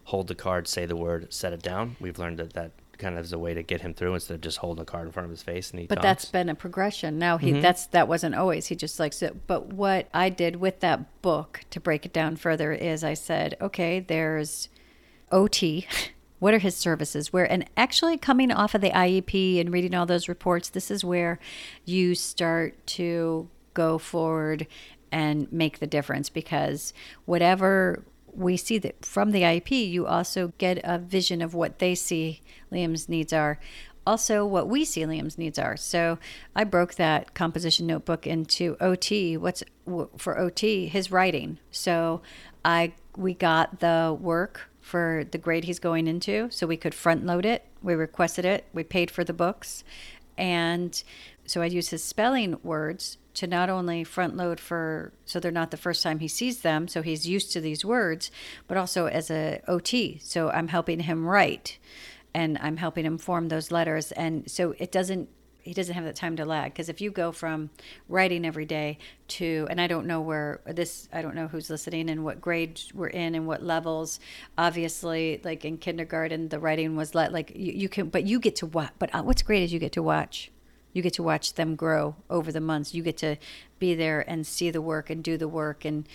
hold 0.06 0.28
the 0.28 0.34
card, 0.36 0.68
say 0.68 0.86
the 0.88 0.96
word, 0.96 1.32
set 1.32 1.54
it 1.54 1.62
down. 1.62 1.98
We've 2.00 2.18
learned 2.18 2.40
that 2.40 2.54
that 2.54 2.72
kind 3.01 3.18
of 3.18 3.25
as 3.25 3.33
a 3.33 3.39
way 3.39 3.53
to 3.53 3.63
get 3.63 3.81
him 3.81 3.94
through 3.94 4.13
instead 4.13 4.36
of 4.36 4.42
just 4.42 4.59
holding 4.59 4.81
a 4.81 4.86
card 4.86 5.07
in 5.07 5.12
front 5.12 5.25
of 5.25 5.31
his 5.31 5.44
face 5.44 5.71
and 5.71 5.80
he 5.81 5.88
but 5.88 6.01
that's 6.01 6.25
been 6.25 6.48
a 6.48 6.56
progression. 6.56 7.19
Now 7.19 7.38
he 7.38 7.51
Mm-hmm. 7.51 7.62
that's 7.62 7.88
that 7.88 8.07
wasn't 8.07 8.36
always. 8.36 8.68
He 8.68 8.75
just 8.75 9.00
likes 9.00 9.21
it. 9.21 9.48
But 9.48 9.74
what 9.74 10.07
i 10.13 10.30
did 10.30 10.56
with 10.57 10.80
that 10.80 11.21
book 11.21 11.62
to 11.71 11.80
break 11.80 12.06
it 12.06 12.13
down 12.13 12.36
further 12.38 12.71
is 12.71 13.03
i 13.03 13.13
said 13.13 13.57
okay 13.59 14.00
there's 14.00 14.69
ot 15.31 15.62
what 16.39 16.53
are 16.56 16.59
his 16.59 16.75
services? 16.75 17.31
Where 17.31 17.51
and 17.51 17.69
actually 17.77 18.18
coming 18.18 18.51
off 18.51 18.74
of 18.74 18.81
the 18.81 18.89
iep 18.92 19.59
and 19.62 19.71
reading 19.71 19.94
all 19.94 20.06
those 20.06 20.27
reports 20.30 20.69
this 20.69 20.89
is 20.89 21.03
where 21.03 21.39
you 21.86 22.15
start 22.15 22.86
to 22.98 23.50
go 23.74 23.98
forward 23.98 24.68
and 25.12 25.51
make 25.51 25.80
the 25.80 25.88
difference 25.88 26.30
because 26.30 26.94
whatever 27.25 28.03
we 28.36 28.57
see 28.57 28.78
that 28.80 29.06
from 29.06 29.31
the 29.31 29.42
IEP, 29.42 29.89
you 29.89 30.07
also 30.07 30.54
get 30.57 30.80
a 30.83 30.98
vision 30.98 31.42
of 31.42 31.54
what 31.54 31.80
they 31.80 31.95
see 31.95 32.42
Liam's 32.72 33.10
needs 33.10 33.33
are, 33.33 33.60
also 34.06 34.45
what 34.45 34.68
we 34.68 34.83
see 34.86 35.01
Liam's 35.01 35.38
needs 35.38 35.60
are. 35.60 35.78
So 35.78 36.18
I 36.56 36.63
broke 36.63 36.95
that 36.95 37.33
composition 37.33 37.88
notebook 37.88 38.25
into 38.25 38.78
OT. 38.80 39.38
What's 39.38 39.63
for 40.18 40.38
OT? 40.38 40.88
His 40.88 41.12
writing. 41.12 41.60
So 41.72 42.22
I 42.66 42.94
we 43.16 43.33
got 43.33 43.80
the 43.80 44.18
work 44.19 44.69
for 44.80 45.25
the 45.31 45.38
grade 45.38 45.66
he's 45.66 45.80
going 45.80 46.07
into, 46.07 46.50
so 46.50 46.66
we 46.66 46.77
could 46.77 46.95
front 46.95 47.25
load 47.25 47.45
it. 47.45 47.66
We 47.84 47.94
requested 47.94 48.45
it. 48.45 48.66
We 48.74 48.84
paid 48.84 49.12
for 49.12 49.24
the 49.24 49.34
books, 49.34 49.84
and 50.38 51.01
so 51.45 51.62
I 51.62 51.66
use 51.66 51.89
his 51.89 52.04
spelling 52.04 52.57
words 52.63 53.18
to 53.33 53.48
not 53.48 53.69
only 53.69 54.04
front 54.04 54.36
load 54.36 54.60
for 54.60 55.13
so 55.25 55.39
they're 55.39 55.51
not 55.51 55.72
the 55.72 55.78
first 55.78 56.04
time 56.04 56.19
he 56.19 56.28
sees 56.28 56.62
them, 56.62 56.88
so 56.88 57.01
he's 57.01 57.28
used 57.28 57.51
to 57.54 57.62
these 57.62 57.86
words, 57.86 58.31
but 58.68 58.78
also 58.78 59.06
as 59.06 59.31
a 59.31 59.62
OT. 59.68 60.19
So 60.22 60.50
I'm 60.50 60.68
helping 60.68 61.01
him 61.01 61.25
write 61.25 61.78
and 62.33 62.57
I'm 62.60 62.78
helping 62.78 63.06
him 63.06 63.18
form 63.18 63.50
those 63.50 63.72
letters 63.72 64.12
and 64.12 64.50
so 64.50 64.74
it 64.78 64.92
doesn't 64.92 65.30
he 65.63 65.74
doesn't 65.74 65.94
have 65.94 66.06
that 66.06 66.16
time 66.16 66.36
to 66.36 66.45
lag 66.45 66.74
because 66.74 66.89
if 66.89 67.01
you 67.01 67.12
go 67.12 67.31
from 67.31 67.69
writing 68.10 68.45
every 68.45 68.66
day 68.66 68.98
to 69.28 69.68
and 69.69 69.80
i 69.80 69.88
don't 69.88 70.07
know 70.07 70.19
where 70.19 70.60
this 70.66 71.07
i 71.13 71.22
don't 71.22 71.36
know 71.36 71.48
who's 71.48 71.69
listening 71.69 72.10
and 72.10 72.24
what 72.24 72.42
grade 72.42 72.81
we're 72.94 73.07
in 73.07 73.36
and 73.36 73.45
what 73.48 73.62
levels 73.62 74.19
obviously 74.57 75.39
like 75.44 75.63
in 75.63 75.77
kindergarten 75.77 76.50
the 76.50 76.60
writing 76.60 76.95
was 76.95 77.13
let 77.13 77.31
like 77.31 77.51
you, 77.56 77.74
you 77.74 77.89
can 77.89 78.10
but 78.10 78.25
you 78.25 78.39
get 78.39 78.56
to 78.56 78.66
watch 78.66 78.92
but 79.00 79.13
uh, 79.13 79.22
what's 79.22 79.42
great 79.42 79.63
is 79.63 79.72
you 79.72 79.80
get 79.80 79.92
to 79.92 80.04
watch 80.04 80.51
you 80.94 81.02
get 81.02 81.14
to 81.14 81.24
watch 81.24 81.54
them 81.54 81.76
grow 81.76 82.16
over 82.30 82.52
the 82.52 82.62
months. 82.62 82.94
You 82.94 83.04
get 83.04 83.18
to 83.18 83.38
be 83.80 83.96
there 83.96 84.22
and 84.30 84.46
see 84.46 84.70
the 84.70 84.82
work 84.82 85.10
and 85.10 85.24
do 85.24 85.38
the 85.38 85.48
work 85.48 85.86
and 85.86 86.08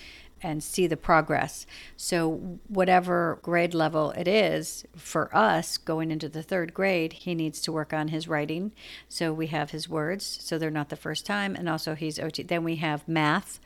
and 0.43 0.63
see 0.63 0.87
the 0.87 0.97
progress. 0.97 1.67
So 1.97 2.59
whatever 2.69 3.39
grade 3.43 3.75
level 3.75 4.11
it 4.13 4.29
is 4.29 4.85
for 4.95 5.35
us 5.35 5.79
going 5.79 6.11
into 6.11 6.29
the 6.29 6.43
third 6.43 6.75
grade 6.75 7.15
he 7.15 7.35
needs 7.35 7.61
to 7.63 7.73
work 7.73 7.93
on 7.93 8.09
his 8.09 8.29
writing. 8.29 8.73
So 9.09 9.33
we 9.33 9.47
have 9.49 9.71
his 9.71 9.89
words 9.89 10.39
so 10.43 10.59
they're 10.59 10.71
not 10.71 10.91
the 10.91 10.97
first 10.97 11.25
time 11.25 11.57
and 11.57 11.69
also 11.69 11.95
he's 11.95 12.19
ot 12.19 12.49
then 12.49 12.65
we 12.65 12.77
have 12.77 13.09
math 13.09 13.61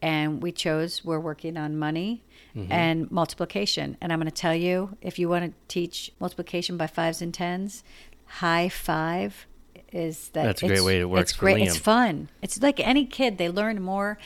and 0.00 0.42
we 0.42 0.50
chose 0.50 1.04
we're 1.04 1.20
working 1.20 1.56
on 1.56 1.78
money 1.78 2.24
mm-hmm. 2.56 2.72
and 2.72 3.10
multiplication. 3.10 3.96
And 4.00 4.12
i'm 4.12 4.18
going 4.18 4.30
to 4.30 4.34
tell 4.34 4.54
you 4.54 4.96
if 5.02 5.18
you 5.18 5.28
want 5.28 5.44
to 5.44 5.52
teach 5.68 6.10
multiplication 6.18 6.76
by 6.76 6.86
fives 6.86 7.20
and 7.20 7.34
tens 7.34 7.84
high 8.26 8.70
five 8.70 9.46
is 9.94 10.28
that 10.30 10.44
That's 10.44 10.62
a 10.62 10.66
great 10.66 10.82
way 10.84 11.00
it 11.00 11.08
works 11.08 11.30
it's 11.30 11.32
for 11.38 11.46
great 11.46 11.62
it's 11.66 11.78
fun 11.78 12.28
it's 12.42 12.60
like 12.60 12.80
any 12.80 13.06
kid 13.06 13.38
they 13.38 13.48
learn 13.48 13.80
more 13.80 14.18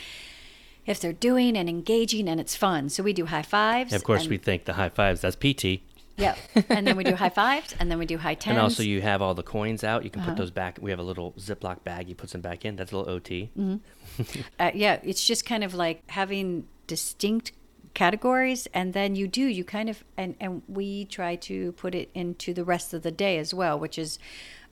if 0.87 0.99
they're 0.99 1.13
doing 1.13 1.57
and 1.57 1.69
engaging 1.69 2.29
and 2.29 2.41
it's 2.41 2.57
fun 2.57 2.89
so 2.89 3.03
we 3.03 3.13
do 3.13 3.27
high 3.27 3.43
fives 3.43 3.93
of 3.93 4.03
course 4.03 4.23
and, 4.23 4.31
we 4.31 4.39
think 4.39 4.65
the 4.65 4.73
high 4.73 4.89
fives 4.89 5.21
that's 5.21 5.37
PT. 5.37 5.83
yeah 6.17 6.35
and 6.71 6.87
then 6.87 6.97
we 6.97 7.05
do 7.05 7.15
high 7.15 7.29
fives 7.29 7.75
and 7.79 7.91
then 7.91 7.99
we 7.99 8.07
do 8.07 8.17
high 8.19 8.35
tens 8.35 8.53
And 8.57 8.63
also 8.63 8.83
you 8.83 9.03
have 9.03 9.21
all 9.21 9.35
the 9.35 9.43
coins 9.43 9.85
out. 9.85 10.03
You 10.05 10.11
can 10.11 10.23
Uh-huh. 10.23 10.31
put 10.31 10.39
those 10.39 10.51
back. 10.51 10.79
We 10.81 10.91
have 10.91 10.99
a 10.99 11.03
little 11.11 11.33
Ziploc 11.39 11.85
bag. 11.85 12.09
You 12.09 12.15
put 12.15 12.31
them 12.31 12.41
back 12.41 12.65
in. 12.65 12.77
That's 12.77 12.91
a 12.93 12.97
little 12.97 13.13
OT. 13.15 13.51
Mm-hmm. 13.57 14.41
uh, 14.59 14.71
yeah, 14.75 14.99
it's 15.05 15.25
just 15.25 15.45
kind 15.47 15.63
of 15.63 15.75
like 15.75 16.03
having 16.11 16.67
distinct 16.87 17.53
categories, 17.95 18.67
and 18.73 18.95
then 18.95 19.15
you 19.15 19.27
do 19.29 19.45
you 19.59 19.65
kind 19.65 19.89
of 19.91 20.03
and 20.17 20.35
and 20.41 20.63
we 20.67 21.05
try 21.05 21.37
to 21.37 21.73
put 21.73 21.95
it 21.95 22.11
into 22.15 22.55
the 22.55 22.65
rest 22.65 22.95
of 22.95 23.03
the 23.03 23.11
day 23.13 23.39
as 23.39 23.53
well, 23.53 23.79
which 23.79 23.99
is. 23.99 24.19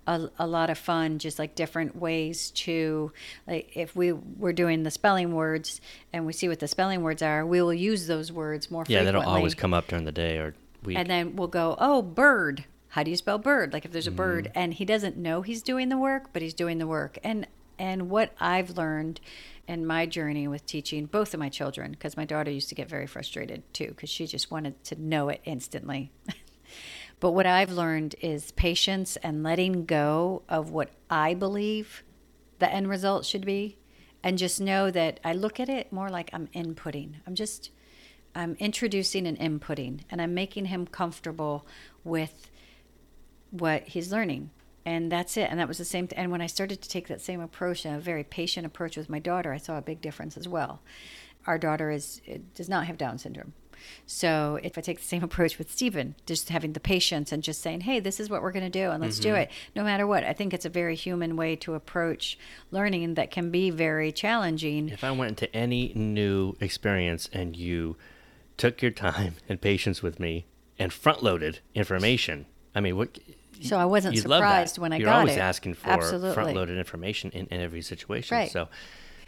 A, 0.07 0.31
a 0.39 0.47
lot 0.47 0.71
of 0.71 0.79
fun, 0.79 1.19
just 1.19 1.39
like 1.39 1.55
different 1.57 1.97
ways 1.97 2.51
to, 2.53 3.13
like, 3.47 3.71
if 3.77 3.97
we 3.97 4.13
were 4.13 4.53
doing 4.53 4.85
the 4.85 4.91
spelling 4.91 5.35
words 5.35 5.81
and 6.13 6.25
we 6.27 6.33
see 6.33 6.49
what 6.49 6.61
the 6.61 6.69
spelling 6.69 7.03
words 7.03 7.23
are, 7.23 7.45
we 7.45 7.61
will 7.61 7.75
use 7.75 8.07
those 8.07 8.31
words 8.31 8.71
more 8.71 8.83
Yeah, 8.87 8.99
frequently. 9.01 9.21
that'll 9.21 9.37
always 9.37 9.55
come 9.57 9.75
up 9.75 9.89
during 9.89 10.05
the 10.05 10.13
day 10.13 10.39
or 10.39 10.55
week. 10.85 10.97
And 10.97 11.11
then 11.11 11.35
we'll 11.37 11.49
go, 11.49 11.75
oh, 11.79 12.03
bird. 12.03 12.65
How 12.91 13.03
do 13.03 13.11
you 13.11 13.17
spell 13.17 13.39
bird? 13.39 13.73
Like 13.73 13.85
if 13.85 13.91
there's 13.93 14.07
a 14.07 14.11
Mm-hmm. 14.11 14.17
bird 14.17 14.53
and 14.55 14.73
he 14.73 14.85
doesn't 14.85 15.17
know 15.17 15.43
he's 15.43 15.61
doing 15.63 15.89
the 15.89 15.99
work, 15.99 16.31
but 16.33 16.41
he's 16.41 16.55
doing 16.55 16.79
the 16.79 16.87
work. 16.87 17.19
And 17.25 17.47
and 17.79 18.09
what 18.09 18.33
I've 18.41 18.71
learned 18.79 19.21
in 19.69 19.85
my 19.85 20.07
journey 20.07 20.49
with 20.49 20.65
teaching 20.65 21.05
both 21.05 21.35
of 21.35 21.41
my 21.41 21.51
children, 21.51 21.91
because 21.91 22.17
my 22.17 22.25
daughter 22.25 22.51
used 22.51 22.71
to 22.71 22.75
get 22.75 22.89
very 22.89 23.07
frustrated 23.07 23.65
too, 23.75 23.89
because 23.89 24.09
she 24.09 24.27
just 24.27 24.51
wanted 24.51 24.83
to 24.85 24.99
know 24.99 25.29
it 25.29 25.43
instantly. 25.45 26.11
but 27.21 27.33
what 27.33 27.47
I've 27.47 27.73
learned 27.73 28.15
is 28.21 28.53
patience 28.53 29.17
and 29.17 29.43
letting 29.43 29.87
go 29.87 30.43
of 30.49 30.71
what 30.71 30.91
I 31.09 31.35
believe 31.35 32.03
the 32.59 32.73
end 32.73 32.89
result 32.89 33.25
should 33.25 33.45
be, 33.47 33.79
and 34.23 34.39
just 34.39 34.61
know 34.61 34.91
that 34.91 35.21
I 35.25 35.33
look 35.33 35.61
at 35.61 35.69
it 35.69 35.93
more 35.93 36.09
like 36.09 36.31
I'm 36.33 36.49
inputting. 36.49 37.15
I'm 37.27 37.35
just 37.35 37.71
I'm 38.35 38.55
introducing 38.59 39.27
and 39.27 39.39
inputting, 39.39 40.01
and 40.11 40.21
I'm 40.21 40.35
making 40.35 40.67
him 40.67 40.87
comfortable 40.87 41.67
with 42.05 42.51
what 43.51 43.85
he's 43.89 44.13
learning. 44.13 44.51
And 44.85 45.11
that's 45.11 45.37
it. 45.37 45.49
And 45.51 45.59
that 45.59 45.67
was 45.67 45.79
the 45.79 45.85
same. 45.85 46.09
And 46.15 46.31
when 46.31 46.41
I 46.41 46.47
started 46.47 46.81
to 46.83 46.89
take 46.89 47.09
that 47.09 47.21
same 47.21 47.41
approach, 47.41 47.85
a 47.85 47.99
very 47.99 48.23
patient 48.23 48.67
approach 48.67 48.97
with 48.97 49.11
my 49.11 49.19
daughter, 49.19 49.53
I 49.53 49.57
saw 49.57 49.79
a 49.79 49.83
big 49.83 50.01
difference 50.01 50.37
as 50.37 50.47
well. 50.47 50.81
Our 51.47 51.59
daughter 51.59 51.91
is 51.91 52.21
does 52.55 52.69
not 52.69 52.87
have 52.87 52.99
Down 52.99 53.19
syndrome. 53.19 53.53
So 54.07 54.59
if 54.63 54.79
I 54.79 54.81
take 54.81 54.99
the 54.99 55.07
same 55.07 55.23
approach 55.31 55.59
with 55.59 55.71
Stephen, 55.71 56.15
just 56.27 56.49
having 56.49 56.73
the 56.73 56.81
patience 56.81 57.33
and 57.33 57.43
just 57.43 57.63
saying, 57.63 57.83
"Hey, 57.83 58.01
this 58.01 58.21
is 58.21 58.31
what 58.31 58.43
we're 58.43 58.53
going 58.53 58.71
to 58.71 58.71
do, 58.71 58.91
and 58.91 59.03
let's 59.03 59.19
do 59.19 59.29
mm-hmm. 59.29 59.43
it," 59.43 59.51
no 59.75 59.85
matter 59.85 60.07
what. 60.07 60.25
I 60.25 60.33
think 60.33 60.55
it's 60.55 60.65
a 60.65 60.71
very 60.71 60.95
human 60.95 61.37
way 61.37 61.57
to 61.57 61.75
approach 61.75 62.39
learning 62.71 63.15
that 63.15 63.31
can 63.31 63.51
be 63.51 63.71
very 63.71 64.13
challenging. 64.13 64.89
if 64.89 65.05
I 65.05 65.11
went 65.11 65.31
into 65.31 65.55
any 65.55 65.93
new 65.95 66.57
experience 66.61 67.29
and 67.33 67.57
you 67.57 67.97
took 68.57 68.83
your 68.83 68.91
time 68.91 69.35
and 69.49 69.61
patience 69.61 70.03
with 70.03 70.19
me 70.21 70.47
and 70.79 70.93
front 70.93 71.23
loaded 71.23 71.61
information, 71.75 72.47
I 72.75 72.81
mean, 72.81 72.97
what? 72.97 73.19
So 73.63 73.79
I 73.79 73.87
wasn't 73.87 74.17
you'd 74.17 74.27
love 74.27 74.43
that. 74.43 74.49
surprised 74.49 74.79
when 74.79 74.93
I 74.93 74.97
You're 74.99 75.07
got 75.07 75.21
always 75.21 75.39
asking 75.39 75.75
for 75.75 75.89
Absolutely. 75.89 76.35
front 76.35 76.55
loaded 76.55 76.77
information 76.77 77.31
in, 77.31 77.47
in 77.47 77.61
every 77.61 77.83
situation. 77.83 78.37
Right. 78.37 78.51
So. 78.51 78.69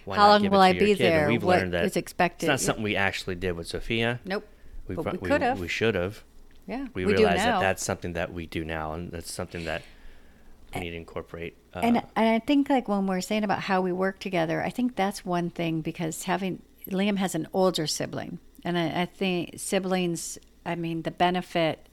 Why 0.09 0.17
How 0.17 0.29
long 0.29 0.49
will 0.49 0.61
I 0.61 0.73
be 0.73 0.95
there? 0.95 1.29
We've 1.29 1.45
What 1.45 1.59
learned 1.59 1.75
that 1.75 1.85
is 1.85 1.95
expected? 1.95 2.47
It's 2.47 2.49
not 2.49 2.61
something 2.61 2.83
we 2.83 2.97
actually 2.97 3.35
did 3.35 3.53
with 3.53 3.67
Sophia. 3.67 4.21
Nope. 4.25 4.49
We, 4.87 4.95
But 4.95 5.21
we 5.21 5.29
could 5.29 5.43
have. 5.43 5.61
We 5.61 5.69
should 5.69 5.95
have. 5.95 6.25
Yeah, 6.67 6.87
we, 6.95 7.05
we 7.05 7.13
realize 7.13 7.37
that 7.37 7.61
that's 7.61 7.85
something 7.85 8.15
that 8.15 8.33
we 8.33 8.47
do 8.47 8.65
now, 8.65 8.95
and 8.95 9.13
that's 9.13 9.31
something 9.31 9.67
that 9.67 9.83
we 10.75 10.81
need 10.81 10.91
to 10.91 10.97
incorporate. 10.97 11.59
Uh, 11.75 11.81
and 11.81 11.97
and 12.17 12.29
I 12.29 12.39
think 12.39 12.71
like 12.71 12.89
when 12.89 13.07
we're 13.07 13.21
saying 13.21 13.45
about 13.45 13.61
how 13.61 13.83
we 13.83 13.93
work 13.93 14.19
together, 14.19 14.63
I 14.63 14.71
think 14.71 14.97
that's 14.97 15.27
one 15.27 15.51
thing 15.51 15.83
because 15.83 16.23
having 16.23 16.63
Liam 16.89 17.19
has 17.19 17.35
an 17.35 17.47
older 17.53 17.87
sibling, 17.87 18.39
and 18.65 18.79
I, 18.79 19.03
I 19.03 19.05
think 19.05 19.59
siblings. 19.59 20.39
I 20.65 20.75
mean, 20.75 21.03
the 21.03 21.11
benefit 21.11 21.87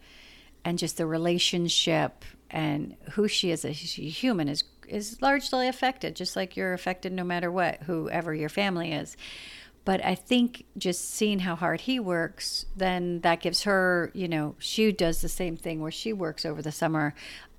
and 0.63 0.79
just 0.79 0.95
the 0.97 1.05
relationship 1.05 2.23
and 2.49 2.95
who 3.11 3.27
she 3.27 3.51
is 3.51 3.65
as 3.65 3.75
a 3.75 4.01
human 4.01 4.47
is 4.47 4.63
is 4.87 5.21
largely 5.21 5.67
affected, 5.67 6.15
just 6.15 6.35
like 6.35 6.55
you're 6.55 6.73
affected 6.73 7.11
no 7.13 7.23
matter 7.23 7.51
what, 7.51 7.83
whoever 7.83 8.33
your 8.33 8.49
family 8.49 8.91
is. 8.91 9.15
But 9.83 10.03
I 10.03 10.15
think 10.15 10.65
just 10.77 11.11
seeing 11.11 11.39
how 11.39 11.55
hard 11.55 11.81
he 11.81 11.99
works, 11.99 12.65
then 12.75 13.21
that 13.21 13.39
gives 13.39 13.63
her, 13.63 14.11
you 14.15 14.27
know, 14.27 14.55
she 14.57 14.91
does 14.91 15.21
the 15.21 15.29
same 15.29 15.55
thing 15.57 15.79
where 15.79 15.91
she 15.91 16.11
works 16.11 16.43
over 16.45 16.61
the 16.61 16.71
summer 16.71 17.13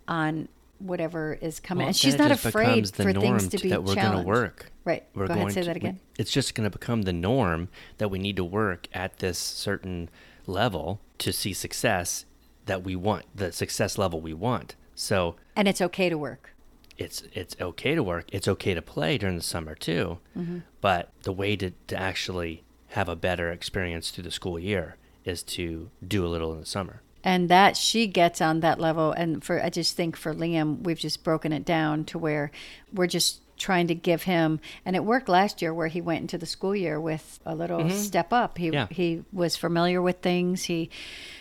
on 0.08 0.48
whatever 0.78 1.38
is 1.40 1.60
coming, 1.60 1.82
well, 1.84 1.88
and 1.88 1.96
she's 1.96 2.18
not 2.18 2.30
afraid 2.30 2.92
for 2.94 3.12
norm 3.12 3.38
things 3.38 3.48
to 3.48 3.58
be 3.58 3.70
that 3.70 3.82
we're 3.84 3.94
challenged. 3.94 4.24
to 4.24 4.26
work. 4.26 4.72
Right. 4.84 5.04
We're 5.14 5.26
Go 5.26 5.34
going 5.34 5.46
ahead, 5.46 5.54
say 5.54 5.60
to- 5.62 5.66
that 5.68 5.76
again. 5.76 6.00
It's 6.18 6.30
just 6.30 6.54
going 6.54 6.68
to 6.70 6.78
become 6.78 7.02
the 7.02 7.12
norm 7.12 7.68
that 7.98 8.10
we 8.10 8.18
need 8.18 8.36
to 8.36 8.44
work 8.44 8.88
at 8.92 9.18
this 9.18 9.38
certain 9.38 10.10
level 10.46 11.00
to 11.18 11.32
see 11.32 11.52
success 11.52 12.24
that 12.66 12.82
we 12.82 12.94
want, 12.96 13.24
the 13.34 13.52
success 13.52 13.96
level 13.96 14.20
we 14.20 14.34
want. 14.34 14.74
So 14.94 15.36
And 15.54 15.68
it's 15.68 15.80
okay 15.80 16.08
to 16.08 16.18
work. 16.18 16.50
It's 16.98 17.22
it's 17.32 17.56
okay 17.60 17.94
to 17.94 18.02
work. 18.02 18.26
It's 18.32 18.48
okay 18.48 18.74
to 18.74 18.82
play 18.82 19.18
during 19.18 19.36
the 19.36 19.42
summer 19.42 19.74
too. 19.74 20.18
Mm-hmm. 20.36 20.58
But 20.80 21.10
the 21.22 21.32
way 21.32 21.56
to, 21.56 21.70
to 21.88 21.96
actually 21.96 22.62
have 22.88 23.08
a 23.08 23.16
better 23.16 23.50
experience 23.50 24.10
through 24.10 24.24
the 24.24 24.30
school 24.30 24.58
year 24.58 24.96
is 25.24 25.42
to 25.42 25.90
do 26.06 26.24
a 26.24 26.28
little 26.28 26.52
in 26.52 26.60
the 26.60 26.66
summer. 26.66 27.02
and 27.24 27.48
that 27.48 27.76
she 27.76 28.06
gets 28.06 28.40
on 28.40 28.60
that 28.60 28.78
level 28.78 29.10
and 29.10 29.42
for 29.42 29.60
i 29.62 29.68
just 29.68 29.96
think 29.96 30.16
for 30.16 30.32
liam 30.32 30.80
we've 30.84 31.00
just 31.00 31.24
broken 31.24 31.52
it 31.52 31.64
down 31.64 32.04
to 32.04 32.16
where 32.18 32.52
we're 32.92 33.08
just 33.08 33.40
trying 33.58 33.88
to 33.88 33.94
give 33.94 34.22
him 34.22 34.60
and 34.84 34.94
it 34.94 35.02
worked 35.04 35.28
last 35.28 35.60
year 35.60 35.74
where 35.74 35.88
he 35.88 36.00
went 36.00 36.20
into 36.20 36.38
the 36.38 36.46
school 36.46 36.76
year 36.76 37.00
with 37.00 37.40
a 37.44 37.54
little 37.56 37.90
step 37.90 38.32
up 38.32 38.56
he 38.58 38.68
Yeah. 38.68 38.86
he 38.90 39.24
was 39.32 39.56
familiar 39.56 40.00
with 40.00 40.18
things 40.20 40.64
he 40.64 40.88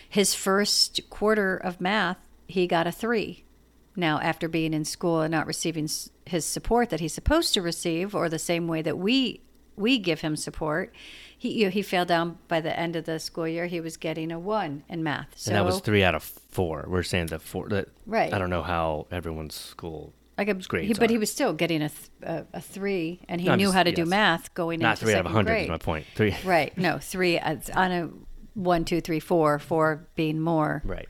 his 0.08 0.34
first 0.34 1.08
quarter 1.10 1.56
of 1.56 1.80
math 1.80 2.18
he 2.48 2.66
got 2.66 2.88
a 2.88 2.92
3 2.92 3.44
now 3.96 4.20
after 4.20 4.48
being 4.48 4.72
in 4.74 4.84
school 4.84 5.20
and 5.20 5.30
not 5.32 5.46
receiving 5.46 5.88
his 6.26 6.44
support 6.44 6.90
that 6.90 7.00
he's 7.00 7.14
supposed 7.14 7.54
to 7.54 7.62
receive 7.62 8.14
or 8.14 8.28
the 8.28 8.38
same 8.38 8.68
way 8.68 8.82
that 8.82 8.98
we 8.98 9.40
we 9.76 9.98
give 9.98 10.20
him 10.22 10.36
support 10.36 10.94
he 11.38 11.50
you 11.60 11.64
know, 11.66 11.70
he 11.70 11.82
fell 11.82 12.04
down 12.06 12.38
by 12.48 12.60
the 12.60 12.78
end 12.78 12.96
of 12.96 13.04
the 13.04 13.18
school 13.18 13.46
year 13.46 13.66
he 13.66 13.80
was 13.80 13.96
getting 13.96 14.32
a 14.32 14.38
1 14.38 14.84
in 14.88 15.02
math 15.02 15.28
so 15.36 15.50
and 15.50 15.56
that 15.56 15.64
was 15.64 15.80
three 15.80 16.02
out 16.02 16.14
of 16.14 16.22
four. 16.22 16.86
We're 16.88 17.02
saying 17.02 17.26
that 17.26 17.42
four. 17.42 17.68
That, 17.68 17.88
Right. 18.06 18.32
I 18.32 18.38
don't 18.38 18.48
know 18.50 18.62
how 18.62 19.06
everyone's 19.10 19.54
school 19.54 20.14
like 20.38 20.48
a, 20.48 20.54
grades 20.54 20.88
he, 20.88 20.94
but 20.94 21.10
he 21.10 21.18
was 21.18 21.30
still 21.30 21.52
getting 21.52 21.82
a, 21.82 21.88
th- 21.90 22.10
a, 22.22 22.46
a 22.54 22.60
three, 22.60 23.20
and 23.28 23.40
he 23.40 23.46
No, 23.48 23.54
knew 23.54 23.64
just- 23.66 23.74
how 23.74 23.82
to 23.82 23.92
do 23.92 24.04
math 24.06 24.52
going 24.54 24.80
not 24.80 24.92
into 24.92 25.04
three 25.06 25.14
out 25.14 25.20
of 25.20 25.26
a 25.26 25.28
hundred. 25.30 25.50
grade. 25.52 25.62
Is 25.64 25.68
my 25.70 25.78
point. 25.78 26.04
Three. 26.14 26.34
Right? 26.44 26.76
No, 26.78 26.98
three 26.98 27.38
uh, 27.38 27.56
on 27.74 27.92
a 27.92 28.10
one, 28.54 28.84
two, 28.86 29.00
three, 29.02 29.20
four. 29.20 29.58
Four 29.58 30.06
being 30.14 30.40
more. 30.40 30.82
Right. 30.84 31.08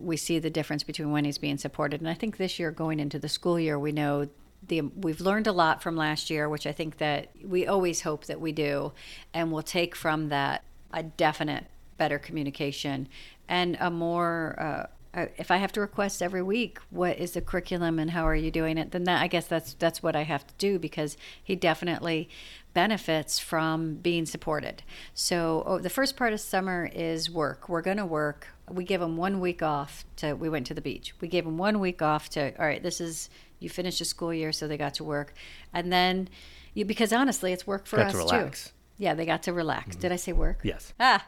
We 0.00 0.16
see 0.16 0.38
the 0.38 0.50
difference 0.50 0.82
between 0.82 1.10
when 1.12 1.24
he's 1.24 1.38
being 1.38 1.58
supported, 1.58 2.00
and 2.00 2.08
I 2.08 2.14
think 2.14 2.36
this 2.36 2.58
year, 2.58 2.70
going 2.70 3.00
into 3.00 3.18
the 3.18 3.28
school 3.28 3.58
year, 3.58 3.78
we 3.78 3.92
know 3.92 4.28
the 4.66 4.82
we've 4.82 5.20
learned 5.20 5.46
a 5.46 5.52
lot 5.52 5.82
from 5.82 5.96
last 5.96 6.30
year, 6.30 6.48
which 6.48 6.66
I 6.66 6.72
think 6.72 6.98
that 6.98 7.30
we 7.44 7.66
always 7.66 8.02
hope 8.02 8.26
that 8.26 8.40
we 8.40 8.52
do, 8.52 8.92
and 9.32 9.52
we'll 9.52 9.62
take 9.62 9.94
from 9.96 10.28
that 10.28 10.64
a 10.92 11.02
definite 11.02 11.64
better 11.98 12.18
communication 12.18 13.08
and 13.48 13.76
a 13.80 13.90
more. 13.90 14.56
Uh, 14.58 14.86
uh, 15.12 15.26
if 15.38 15.50
I 15.50 15.56
have 15.56 15.72
to 15.72 15.80
request 15.80 16.22
every 16.22 16.42
week, 16.42 16.78
what 16.90 17.18
is 17.18 17.32
the 17.32 17.40
curriculum 17.40 17.98
and 17.98 18.12
how 18.12 18.28
are 18.28 18.34
you 18.36 18.52
doing 18.52 18.78
it? 18.78 18.92
Then 18.92 19.02
that, 19.04 19.20
I 19.20 19.26
guess 19.26 19.44
that's 19.46 19.74
that's 19.74 20.04
what 20.04 20.14
I 20.14 20.22
have 20.22 20.46
to 20.46 20.54
do 20.56 20.78
because 20.78 21.16
he 21.42 21.56
definitely 21.56 22.28
benefits 22.74 23.38
from 23.38 23.94
being 23.94 24.26
supported. 24.26 24.82
So 25.14 25.62
oh, 25.66 25.78
the 25.78 25.90
first 25.90 26.16
part 26.16 26.32
of 26.32 26.40
summer 26.40 26.90
is 26.92 27.30
work. 27.30 27.68
We're 27.68 27.82
going 27.82 27.96
to 27.96 28.06
work. 28.06 28.48
We 28.68 28.84
give 28.84 29.00
them 29.00 29.16
one 29.16 29.40
week 29.40 29.62
off 29.62 30.04
to. 30.16 30.34
We 30.34 30.48
went 30.48 30.66
to 30.68 30.74
the 30.74 30.80
beach. 30.80 31.14
We 31.20 31.28
gave 31.28 31.44
them 31.44 31.58
one 31.58 31.80
week 31.80 32.02
off 32.02 32.28
to. 32.30 32.56
All 32.58 32.66
right, 32.66 32.82
this 32.82 33.00
is 33.00 33.30
you 33.58 33.68
finished 33.68 33.98
the 33.98 34.04
school 34.04 34.32
year, 34.32 34.52
so 34.52 34.68
they 34.68 34.76
got 34.76 34.94
to 34.94 35.04
work, 35.04 35.34
and 35.72 35.92
then 35.92 36.28
you 36.74 36.84
because 36.84 37.12
honestly, 37.12 37.52
it's 37.52 37.66
work 37.66 37.86
for 37.86 37.96
Got 37.96 38.06
us 38.06 38.12
to 38.12 38.18
relax. 38.18 38.64
too. 38.64 38.72
Yeah, 38.98 39.14
they 39.14 39.26
got 39.26 39.42
to 39.44 39.52
relax. 39.52 39.96
Did 39.96 40.12
I 40.12 40.16
say 40.16 40.32
work? 40.32 40.60
Yes. 40.62 40.92
Ah. 41.00 41.26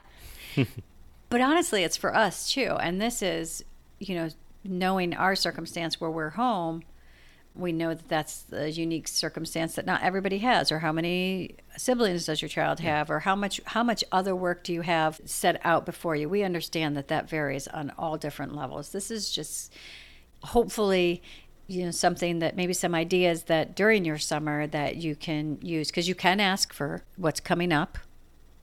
but 1.31 1.41
honestly, 1.41 1.83
it's 1.85 1.97
for 1.97 2.15
us 2.15 2.53
too. 2.53 2.77
And 2.79 3.01
this 3.01 3.23
is, 3.23 3.65
you 3.99 4.15
know, 4.15 4.29
knowing 4.63 5.15
our 5.15 5.35
circumstance 5.35 6.01
where 6.01 6.11
we're 6.11 6.31
home, 6.31 6.83
we 7.55 7.73
know 7.73 7.91
that 7.91 8.09
that's 8.09 8.47
a 8.53 8.71
unique 8.71 9.07
circumstance 9.07 9.75
that 9.75 9.85
not 9.85 10.03
everybody 10.03 10.39
has 10.39 10.73
or 10.73 10.79
how 10.79 10.93
many 10.93 11.57
siblings 11.77 12.27
does 12.27 12.41
your 12.41 12.49
child 12.49 12.81
have 12.81 13.11
or 13.11 13.21
how 13.21 13.37
much 13.37 13.61
how 13.67 13.83
much 13.83 14.03
other 14.11 14.35
work 14.35 14.65
do 14.65 14.73
you 14.73 14.81
have 14.81 15.21
set 15.25 15.61
out 15.65 15.85
before 15.85 16.17
you? 16.17 16.29
We 16.29 16.43
understand 16.43 16.97
that 16.97 17.09
that 17.09 17.29
varies 17.29 17.69
on 17.69 17.93
all 17.99 18.17
different 18.17 18.55
levels. 18.55 18.91
This 18.91 19.11
is 19.11 19.31
just 19.31 19.73
hopefully 20.43 21.23
you 21.69 21.85
know 21.85 21.91
something 21.91 22.39
that 22.41 22.57
maybe 22.57 22.73
some 22.73 22.95
ideas 22.95 23.45
that 23.45 23.77
during 23.77 24.05
your 24.05 24.19
summer 24.19 24.67
that 24.67 24.97
you 24.97 25.15
can 25.15 25.59
use 25.63 25.89
because 25.89 26.09
you 26.09 26.15
can 26.15 26.41
ask 26.41 26.73
for 26.73 27.03
what's 27.17 27.41
coming 27.41 27.73
up. 27.73 27.99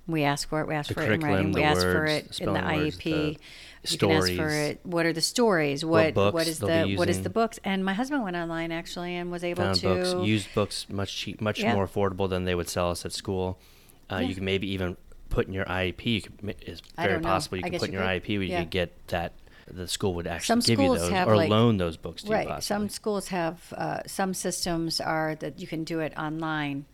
We 0.08 0.24
ask 0.24 0.50
for 0.50 0.62
it 0.62 0.68
we 0.68 0.74
ask 0.74 0.88
The 0.88 0.96
for 0.96 1.04
it 1.04 1.12
in 1.12 1.22
writing 1.22 1.52
we 1.52 1.62
the 1.62 1.68
ask 1.68 1.82
for 1.82 2.06
it 2.06 2.40
in 2.40 2.48
the 2.48 2.54
words, 2.54 2.98
iep 2.98 3.04
the 3.04 3.38
you 3.88 3.98
can 3.98 4.12
ask 4.12 4.32
for 4.34 4.50
it 4.50 4.80
what 4.84 5.06
are 5.06 5.14
the 5.14 5.22
stories 5.22 5.86
what 5.86 6.16
What 6.16 6.34
what 6.34 6.48
is 6.48 6.60
the 6.60 6.96
what 6.98 7.10
is 7.10 7.22
the 7.24 7.30
books 7.30 7.60
and 7.64 7.84
my 7.86 7.94
husband 7.94 8.24
went 8.24 8.36
online 8.36 8.72
actually 8.72 9.16
and 9.16 9.32
was 9.32 9.44
able 9.44 9.74
to 9.74 9.82
books, 9.82 10.28
used 10.28 10.54
books, 10.54 10.88
much 10.90 11.16
cheap, 11.16 11.40
much 11.42 11.60
Yeah. 11.62 11.74
more 11.74 11.88
affordable 11.88 12.30
than 12.30 12.44
they 12.46 12.56
would 12.56 12.70
sell 12.70 12.92
us 12.92 13.06
at 13.06 13.14
school. 13.14 13.58
Uh, 14.12 14.16
Yeah. 14.18 14.28
You 14.28 14.36
can 14.36 14.46
maybe 14.46 14.68
even 14.74 14.98
put 15.30 15.48
in 15.48 15.54
your 15.54 15.66
IEP. 15.66 16.06
You 16.16 16.22
could, 16.22 16.56
it's 16.62 16.82
very 16.98 17.20
possible 17.22 17.58
you 17.58 17.64
can 17.64 17.74
put 17.80 17.88
in 17.90 17.94
you 17.94 18.00
your 18.00 18.08
could. 18.08 18.24
IEP 18.24 18.38
where 18.38 18.44
you 18.44 18.52
Yeah. 18.52 18.60
could 18.62 18.70
get 18.72 19.08
that. 19.10 19.34
The 19.72 19.88
school 19.88 20.16
would 20.16 20.26
actually 20.26 20.48
Some 20.48 20.60
give 20.62 20.80
you 20.80 20.86
schools 20.88 21.00
those 21.02 21.12
have, 21.12 21.28
or 21.28 21.36
like- 21.38 21.50
loan 21.50 21.78
those 21.78 21.96
books 21.96 22.24
to 22.24 22.32
right 22.32 22.48
you. 22.48 22.54
Possibly. 22.56 22.66
some 22.76 22.90
schools 22.90 23.28
have 23.28 23.72
uh, 23.78 24.00
some 24.08 24.34
systems 24.34 25.00
are 25.00 25.36
that 25.36 25.60
you 25.62 25.68
can 25.68 25.84
do 25.84 26.00
it 26.00 26.12
online 26.18 26.86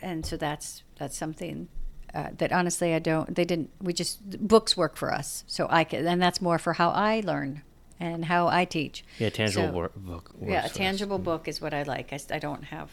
and 0.00 0.24
so 0.24 0.36
that's 0.38 0.82
that's 0.98 1.16
something 1.18 1.68
uh, 2.14 2.28
that 2.38 2.52
honestly 2.52 2.94
i 2.94 2.98
don't 2.98 3.34
they 3.34 3.44
didn't 3.44 3.70
we 3.82 3.92
just 3.92 4.20
books 4.46 4.76
work 4.76 4.96
for 4.96 5.12
us. 5.12 5.44
So 5.46 5.66
i 5.70 5.84
can 5.84 6.06
and 6.06 6.22
that's 6.22 6.40
more 6.40 6.58
for 6.58 6.74
how 6.74 6.90
i 6.90 7.20
learn 7.24 7.62
and 8.00 8.24
how 8.26 8.48
i 8.48 8.64
teach. 8.64 9.04
Yeah, 9.18 9.30
tangible 9.30 9.68
So- 9.68 9.72
wor- 9.72 9.90
book. 9.94 10.30
yeah 10.40 10.58
a 10.58 10.62
for 10.62 10.66
us. 10.66 10.72
tangible 10.72 11.18
book 11.18 11.48
is 11.48 11.60
what 11.60 11.72
i 11.74 11.82
like. 11.82 12.12
I, 12.12 12.18
I 12.34 12.38
don't 12.38 12.64
have 12.64 12.90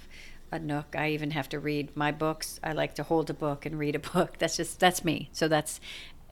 a 0.51 0.59
nook. 0.59 0.95
I 0.97 1.11
even 1.11 1.31
have 1.31 1.47
to 1.49 1.59
read 1.59 1.95
my 1.95 2.11
books. 2.11 2.59
I 2.61 2.73
like 2.73 2.95
to 2.95 3.03
hold 3.03 3.29
a 3.29 3.33
book 3.33 3.65
and 3.65 3.79
read 3.79 3.95
a 3.95 3.99
book. 4.13 4.37
That's 4.37 4.57
just 4.57 4.79
that's 4.79 5.03
me. 5.05 5.29
So 5.31 5.47
that's 5.47 5.79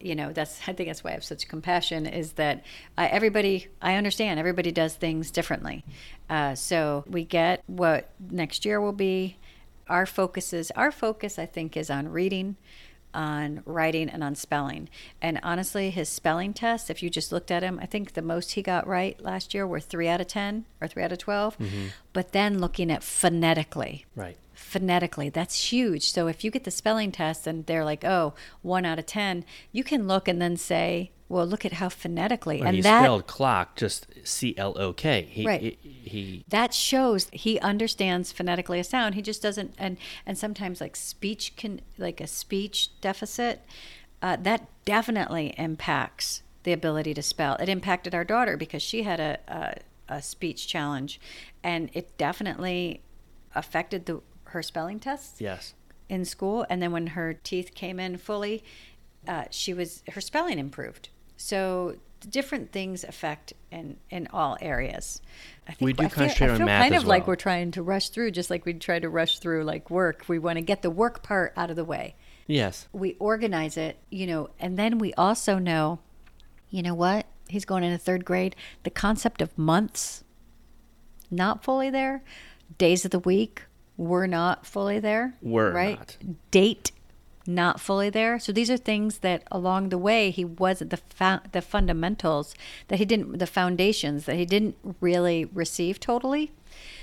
you 0.01 0.15
know 0.15 0.31
that's 0.31 0.62
i 0.65 0.72
think 0.72 0.88
that's 0.88 1.03
why 1.03 1.10
i 1.10 1.13
have 1.13 1.25
such 1.25 1.46
compassion 1.50 2.05
is 2.05 2.31
that 2.34 2.63
I, 2.98 3.08
everybody 3.08 3.67
i 3.81 3.96
understand 3.96 4.39
everybody 4.39 4.72
does 4.72 4.93
things 4.96 5.29
differently. 5.29 5.84
Uh, 6.29 6.55
so 6.55 7.03
we 7.05 7.25
get 7.25 7.62
what 7.67 8.10
next 8.29 8.63
year 8.65 8.79
will 8.79 8.93
be 8.93 9.36
our 9.89 10.05
focus 10.05 10.53
is 10.53 10.72
our 10.72 10.91
focus 10.91 11.39
i 11.39 11.46
think 11.46 11.75
is 11.75 11.89
on 11.89 12.08
reading 12.08 12.55
on 13.13 13.63
writing 13.65 14.10
and 14.10 14.24
on 14.24 14.36
spelling. 14.36 14.89
And 15.22 15.39
honestly 15.43 15.89
his 15.89 16.10
spelling 16.10 16.53
tests 16.53 16.89
if 16.89 17.01
you 17.01 17.10
just 17.10 17.31
looked 17.31 17.51
at 17.51 17.63
him 17.63 17.79
i 17.81 17.86
think 17.86 18.13
the 18.13 18.22
most 18.22 18.51
he 18.51 18.62
got 18.62 18.88
right 18.88 19.19
last 19.19 19.53
year 19.53 19.65
were 19.65 19.79
3 19.79 20.08
out 20.08 20.22
of 20.22 20.27
10 20.27 20.65
or 20.79 20.88
3 20.88 21.03
out 21.03 21.12
of 21.12 21.17
12 21.17 21.58
mm-hmm. 21.58 21.86
but 22.13 22.31
then 22.31 22.60
looking 22.60 22.91
at 22.91 23.03
phonetically. 23.03 24.05
Right. 24.15 24.38
phonetically 24.53 25.29
that's 25.29 25.72
huge. 25.72 26.12
So 26.12 26.27
if 26.27 26.43
you 26.43 26.51
get 26.51 26.65
the 26.65 26.72
spelling 26.72 27.12
test 27.12 27.48
and 27.48 27.65
they're 27.65 27.86
like 27.86 28.05
oh 28.05 28.34
1 28.62 28.86
out 28.86 29.00
of 29.00 29.05
10 29.05 29.43
you 29.72 29.84
can 29.84 30.08
look 30.08 30.27
and 30.27 30.41
then 30.41 30.58
say 30.58 31.12
well 31.30 31.46
look 31.46 31.64
at 31.64 31.74
how 31.74 31.88
phonetically 31.88 32.58
Well, 32.58 32.68
and 32.68 32.76
he 32.76 32.82
that 32.82 33.04
spelled 33.04 33.28
clock 33.28 33.76
just 33.76 34.08
C 34.24 34.56
L 34.58 34.76
O 34.78 34.92
K. 34.92 35.28
He, 35.30 35.46
Right. 35.46 35.62
He, 35.62 35.78
he 35.82 36.46
that 36.50 36.74
shows 36.74 37.30
he 37.32 37.60
understands 37.60 38.32
phonetically 38.32 38.80
a 38.80 38.84
sound 38.84 39.16
he 39.16 39.22
just 39.22 39.42
doesn't 39.42 39.74
and 39.78 39.98
and 40.26 40.38
sometimes 40.38 40.82
like 40.82 40.96
speech 40.96 41.56
can 41.56 41.82
like 41.98 42.20
a 42.20 42.28
speech 42.28 43.00
deficit 43.00 43.62
uh, 44.22 44.36
that 44.38 44.68
definitely 44.86 45.54
impacts 45.58 46.42
the 46.64 46.74
ability 46.74 47.14
to 47.14 47.22
spell 47.22 47.56
it 47.56 47.70
impacted 47.70 48.14
our 48.14 48.26
daughter 48.26 48.58
because 48.58 48.82
she 48.82 49.04
had 49.04 49.20
a, 49.20 49.40
a, 49.48 50.16
a 50.16 50.22
speech 50.22 50.68
challenge 50.68 51.22
and 51.64 51.90
it 51.94 52.18
definitely 52.18 53.02
affected 53.56 54.06
the 54.08 54.22
her 54.46 54.64
spelling 54.64 55.00
tests 55.00 55.40
yes. 55.40 55.76
in 56.10 56.26
school 56.26 56.66
and 56.70 56.82
then 56.82 56.92
when 56.92 57.08
her 57.08 57.34
teeth 57.34 57.74
came 57.76 58.00
in 58.00 58.18
fully 58.18 58.64
uh, 59.28 59.46
she 59.52 59.74
was 59.74 60.04
her 60.14 60.22
spelling 60.22 60.58
improved 60.58 61.10
so 61.41 61.96
different 62.29 62.72
things 62.74 63.05
affect 63.05 63.53
in 63.72 63.96
in 64.10 64.27
all 64.34 64.58
areas 64.62 65.22
I 65.67 65.72
think 65.72 65.86
We 65.86 65.93
do 65.93 66.03
I 66.03 66.10
feel, 66.10 66.15
concentrate 66.17 66.48
I 66.48 66.51
on 66.51 66.58
feel 66.58 66.65
math 66.65 66.81
kind 66.81 66.96
of 66.96 67.05
like 67.05 67.27
we're 67.27 67.36
trying 67.38 67.72
to 67.72 67.81
rush 67.81 68.10
through 68.10 68.31
just 68.31 68.50
like 68.50 68.65
we 68.65 68.74
try 68.74 69.00
to 69.00 69.08
rush 69.10 69.39
through 69.39 69.63
like 69.63 69.89
work 69.89 70.25
we 70.27 70.38
want 70.38 70.58
to 70.58 70.62
get 70.62 70.81
the 70.81 70.89
work 70.91 71.24
part 71.24 71.53
out 71.55 71.69
of 71.69 71.75
the 71.77 71.86
way 71.86 72.15
Yes. 72.46 72.88
we 72.91 73.15
organize 73.19 73.77
it, 73.77 73.98
you 74.10 74.27
know, 74.27 74.50
and 74.60 74.77
then 74.77 74.98
we 74.98 75.13
also 75.13 75.60
know 75.60 76.00
You 76.72 76.84
know 76.84 76.93
what? 76.93 77.25
He's 77.48 77.65
going 77.65 77.84
into 77.84 77.98
third 77.98 78.25
grade. 78.25 78.55
The 78.84 78.91
concept 78.91 79.41
of 79.41 79.58
months, 79.58 80.24
not 81.31 81.63
fully 81.63 81.89
there. 81.89 82.22
Days 82.77 83.05
of 83.05 83.12
the 83.12 83.19
week, 83.19 83.63
we're 83.98 84.27
not 84.27 84.65
fully 84.67 85.00
there. 85.00 85.34
We're 85.41 85.72
right. 85.72 85.98
not. 85.98 86.17
Date, 86.51 86.91
not 87.50 87.79
fully 87.79 88.10
there. 88.10 88.39
So 88.39 88.51
these 88.51 88.70
are 88.70 88.77
things 88.77 89.20
that 89.20 89.44
along 89.51 89.89
the 89.89 89.98
way 89.98 90.32
he 90.32 90.46
wasn't 90.46 90.91
the 90.91 90.98
fa- 90.98 91.44
the 91.51 91.62
fundamentals 91.62 92.56
that 92.88 93.00
he 93.00 93.06
didn't 93.06 93.39
the 93.39 93.48
foundations 93.48 94.25
that 94.25 94.36
he 94.36 94.46
didn't 94.46 94.75
really 95.01 95.46
receive 95.46 96.00
totally. 96.00 96.51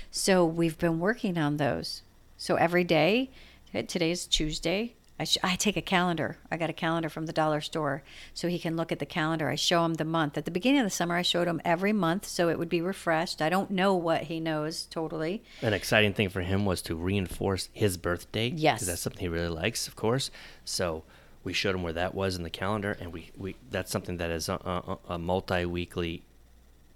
So 0.09 0.45
we've 0.45 0.77
been 0.77 0.99
working 0.99 1.37
on 1.37 1.57
those. 1.57 2.01
So 2.37 2.55
every 2.55 2.83
day, 2.83 3.29
eh, 3.73 3.83
today's 3.83 4.25
Tuesday. 4.25 4.93
I, 5.19 5.23
sh- 5.23 5.37
I 5.43 5.55
take 5.55 5.75
a 5.75 5.81
calendar. 5.81 6.37
I 6.51 6.57
got 6.57 6.69
a 6.69 6.73
calendar 6.73 7.09
from 7.09 7.25
the 7.25 7.33
dollar 7.33 7.59
store 7.61 8.03
so 8.33 8.47
he 8.47 8.59
can 8.59 8.75
look 8.75 8.91
at 8.91 8.99
the 8.99 9.05
calendar. 9.05 9.49
I 9.49 9.55
show 9.55 9.83
him 9.83 9.95
the 9.95 10.05
month. 10.05 10.37
At 10.37 10.45
the 10.45 10.51
beginning 10.51 10.81
of 10.81 10.85
the 10.85 10.91
summer, 10.91 11.15
I 11.15 11.23
showed 11.23 11.47
him 11.47 11.61
every 11.65 11.93
month 11.93 12.27
so 12.27 12.49
it 12.49 12.59
would 12.59 12.69
be 12.69 12.81
refreshed. 12.81 13.41
I 13.41 13.49
don't 13.49 13.71
know 13.71 13.95
what 13.95 14.23
he 14.23 14.39
knows 14.39 14.85
totally. 14.85 15.43
An 15.61 15.73
exciting 15.73 16.13
thing 16.13 16.29
for 16.29 16.41
him 16.41 16.65
was 16.65 16.81
to 16.83 16.95
reinforce 16.95 17.69
his 17.73 17.97
birthday. 17.97 18.49
Yes. 18.49 18.77
Because 18.77 18.87
that's 18.87 19.01
something 19.01 19.21
he 19.21 19.27
really 19.27 19.49
likes, 19.49 19.87
of 19.87 19.95
course. 19.95 20.29
So 20.63 21.03
we 21.43 21.53
showed 21.53 21.73
him 21.73 21.81
where 21.81 21.93
that 21.93 22.13
was 22.13 22.35
in 22.35 22.43
the 22.43 22.49
calendar, 22.49 22.95
and 22.99 23.11
we, 23.11 23.31
we 23.35 23.55
that's 23.71 23.91
something 23.91 24.17
that 24.17 24.29
is 24.29 24.49
a, 24.49 24.53
a, 24.53 24.97
a 25.13 25.17
multi 25.17 25.65
weekly 25.65 26.23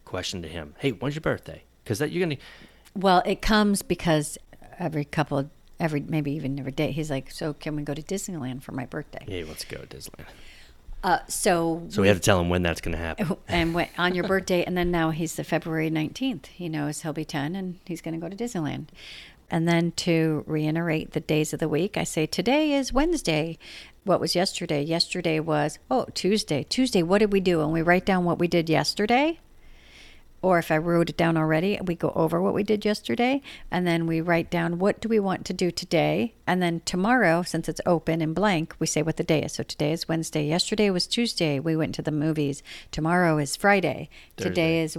question 0.06 0.42
to 0.42 0.48
him. 0.48 0.75
Hey, 0.78 0.92
when's 0.92 1.16
your 1.16 1.22
birthday? 1.22 1.63
Because 1.84 2.00
that 2.00 2.12
you're 2.12 2.24
gonna. 2.24 2.38
Well, 2.94 3.24
it 3.25 3.42
comes 3.42 3.82
because 3.82 4.38
every 4.78 5.06
couple 5.06 5.38
of 5.38 5.50
every 5.82 6.00
maybe 6.02 6.32
even 6.32 6.58
every 6.60 6.72
day 6.72 6.92
he's 6.92 7.10
like, 7.10 7.32
"So 7.32 7.54
can 7.54 7.76
we 7.76 7.84
go 7.84 7.94
to 7.94 8.02
Disneyland 8.02 8.64
for 8.64 8.72
my 8.72 8.86
birthday?" 8.86 9.26
Hey, 9.28 9.44
let's 9.44 9.66
go 9.66 9.78
to 9.78 9.88
Disneyland. 9.88 10.28
Uh, 11.04 11.18
so 11.28 11.84
So 11.90 12.02
we 12.02 12.08
have 12.08 12.18
to 12.18 12.24
tell 12.24 12.40
him 12.40 12.50
when 12.50 12.62
that's 12.62 12.80
gonna 12.80 12.98
happen. 12.98 13.36
and 13.48 13.74
went 13.74 13.90
on 13.98 14.14
your 14.14 14.26
birthday, 14.26 14.64
and 14.64 14.78
then 14.78 14.92
now 14.92 15.10
he's 15.10 15.36
the 15.36 15.44
February 15.44 15.90
nineteenth. 15.90 16.46
He 16.48 16.70
knows 16.70 17.02
he'll 17.02 17.12
be 17.14 17.26
ten, 17.26 17.56
and 17.56 17.80
he's 17.86 18.02
going 18.02 18.14
to 18.14 18.20
go 18.20 18.30
to 18.30 18.36
Disneyland. 18.36 18.88
And 19.50 19.68
then 19.68 19.92
to 19.98 20.46
reiterate 20.48 21.12
the 21.12 21.20
days 21.20 21.52
of 21.52 21.60
the 21.60 21.68
week, 21.68 21.98
I 21.98 22.06
say 22.06 22.26
today 22.26 22.72
is 22.72 22.94
Wednesday. 22.94 23.58
What 24.06 24.22
was 24.22 24.34
yesterday? 24.34 24.82
Yesterday 24.82 25.40
was 25.40 25.80
oh 25.90 26.06
Tuesday. 26.14 26.64
Tuesday, 26.64 27.04
what 27.04 27.18
did 27.18 27.34
we 27.34 27.42
do? 27.42 27.62
And 27.62 27.74
we 27.74 27.82
write 27.82 28.06
down 28.06 28.24
what 28.24 28.40
we 28.40 28.48
did 28.48 28.70
yesterday. 28.70 29.40
Or 30.41 30.57
if 30.57 30.71
I 30.71 30.77
wrote 30.77 31.10
it 31.10 31.17
down 31.17 31.38
already, 31.38 31.79
we 31.83 31.95
go 31.95 32.12
over 32.15 32.41
what 32.41 32.53
we 32.53 32.63
did 32.63 32.83
yesterday, 32.83 33.41
and 33.69 33.86
then 33.86 34.07
we 34.07 34.21
write 34.21 34.50
down 34.50 34.79
what 34.79 35.00
do 35.00 35.07
we 35.07 35.19
want 35.19 35.45
to 35.45 35.53
do 35.53 35.69
today, 35.69 36.33
and 36.48 36.62
then 36.62 36.81
tomorrow, 36.86 37.43
since 37.43 37.69
it's 37.69 37.81
open 37.86 38.21
and 38.21 38.33
blank, 38.33 38.75
we 38.79 38.88
say 38.88 39.01
what 39.03 39.17
the 39.17 39.24
day 39.24 39.43
is. 39.43 39.53
So 39.53 39.63
today 39.63 39.91
is 39.91 40.07
Wednesday. 40.07 40.45
Yesterday 40.45 40.89
was 40.89 41.05
Tuesday. 41.05 41.60
We 41.60 41.75
went 41.75 41.93
to 41.95 42.01
the 42.01 42.12
movies. 42.12 42.63
Tomorrow 42.91 43.38
is 43.38 43.55
Friday. 43.55 44.10
Today 44.36 44.81
is 44.81 44.98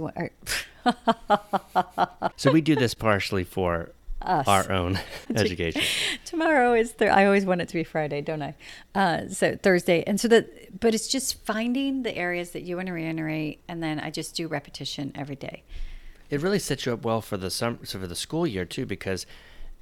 so 2.35 2.51
we 2.51 2.61
do 2.61 2.75
this 2.75 2.93
partially 2.93 3.43
for 3.43 3.91
our 4.23 4.71
own 4.71 4.99
education. 5.35 5.81
tomorrow 6.25 6.73
is 6.73 6.91
Thur- 6.91 7.09
I 7.11 7.25
always 7.25 7.45
want 7.45 7.61
it 7.61 7.67
to 7.69 7.73
be 7.73 7.83
Friday, 7.83 8.21
don't 8.21 8.41
I? 8.41 8.55
Uh, 8.95 9.27
so 9.27 9.55
Thursday, 9.55 10.03
and 10.05 10.19
so 10.19 10.27
that, 10.29 10.79
but 10.79 10.93
it's 10.93 11.07
just 11.07 11.43
finding 11.45 12.03
the 12.03 12.15
areas 12.15 12.51
that 12.51 12.63
you 12.63 12.75
want 12.75 12.87
to 12.87 12.93
reiterate, 12.93 13.61
and 13.67 13.81
then 13.81 13.99
I 13.99 14.09
just 14.09 14.35
do 14.35 14.47
repetition 14.47 15.11
every 15.15 15.35
day. 15.35 15.63
It 16.29 16.41
really 16.41 16.59
sets 16.59 16.85
you 16.85 16.93
up 16.93 17.03
well 17.03 17.21
for 17.21 17.37
the 17.37 17.49
summer, 17.51 17.79
so 17.83 17.99
for 17.99 18.07
the 18.07 18.15
school 18.15 18.47
year 18.47 18.65
too, 18.65 18.85
because, 18.85 19.25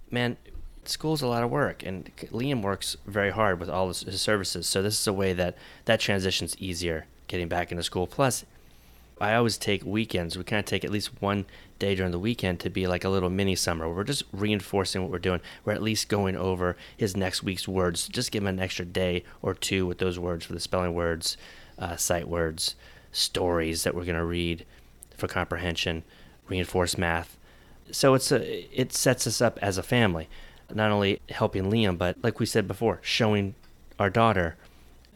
man, 0.10 0.38
school's 0.84 1.22
a 1.22 1.28
lot 1.28 1.44
of 1.44 1.50
work, 1.50 1.84
and 1.86 2.12
Liam 2.32 2.62
works 2.62 2.98
very 3.06 3.30
hard 3.32 3.60
with 3.60 3.70
all 3.70 3.88
his, 3.88 4.02
his 4.02 4.22
services. 4.22 4.68
So 4.68 4.82
this 4.82 5.00
is 5.00 5.08
a 5.08 5.14
way 5.14 5.34
that 5.34 5.58
that 5.86 6.00
transition's 6.00 6.58
easier 6.58 7.06
getting 7.28 7.48
back 7.48 7.72
into 7.72 7.84
school. 7.84 8.08
Plus, 8.08 8.46
I 9.22 9.36
always 9.36 9.58
take 9.58 9.86
weekends. 9.86 10.36
We 10.36 10.44
kind 10.44 10.60
of 10.60 10.66
take 10.66 10.84
at 10.84 10.90
least 10.90 11.22
one 11.22 11.46
day 11.78 11.94
during 11.94 12.12
the 12.12 12.20
weekend 12.20 12.60
to 12.62 12.72
be 12.72 12.88
like 12.88 13.04
a 13.04 13.10
little 13.10 13.30
mini 13.30 13.56
summer. 13.56 13.88
We're 13.88 14.04
just 14.04 14.24
reinforcing 14.32 15.02
what 15.02 15.12
we're 15.12 15.20
doing. 15.20 15.42
We're 15.64 15.74
at 15.74 15.84
least 15.84 16.10
going 16.10 16.36
over 16.36 16.76
his 16.98 17.16
next 17.16 17.44
week's 17.44 17.68
words. 17.68 18.08
Just 18.08 18.32
give 18.32 18.42
him 18.42 18.48
an 18.48 18.60
extra 18.60 18.84
day 18.84 19.24
or 19.44 19.54
two 19.54 19.86
with 19.86 20.00
those 20.00 20.18
words 20.18 20.46
for 20.46 20.54
the 20.54 20.60
spelling 20.60 20.96
words, 20.96 21.38
uh, 21.78 21.98
sight 21.98 22.28
words, 22.28 22.76
stories 23.12 23.84
that 23.84 23.94
we're 23.94 24.06
going 24.06 24.18
to 24.18 24.26
read 24.26 24.66
for 25.16 25.28
comprehension, 25.28 26.04
reinforce 26.48 26.98
math. 26.98 27.38
So 27.92 28.16
it's 28.16 28.32
a 28.32 28.80
it 28.80 28.92
sets 28.92 29.28
us 29.28 29.40
up 29.40 29.60
as 29.62 29.78
a 29.78 29.84
family, 29.84 30.30
not 30.74 30.92
only 30.92 31.22
helping 31.30 31.70
Liam, 31.70 31.96
but 31.96 32.18
like 32.24 32.40
we 32.40 32.48
said 32.48 32.68
before, 32.68 33.00
showing 33.04 33.54
our 34.00 34.10
daughter 34.10 34.56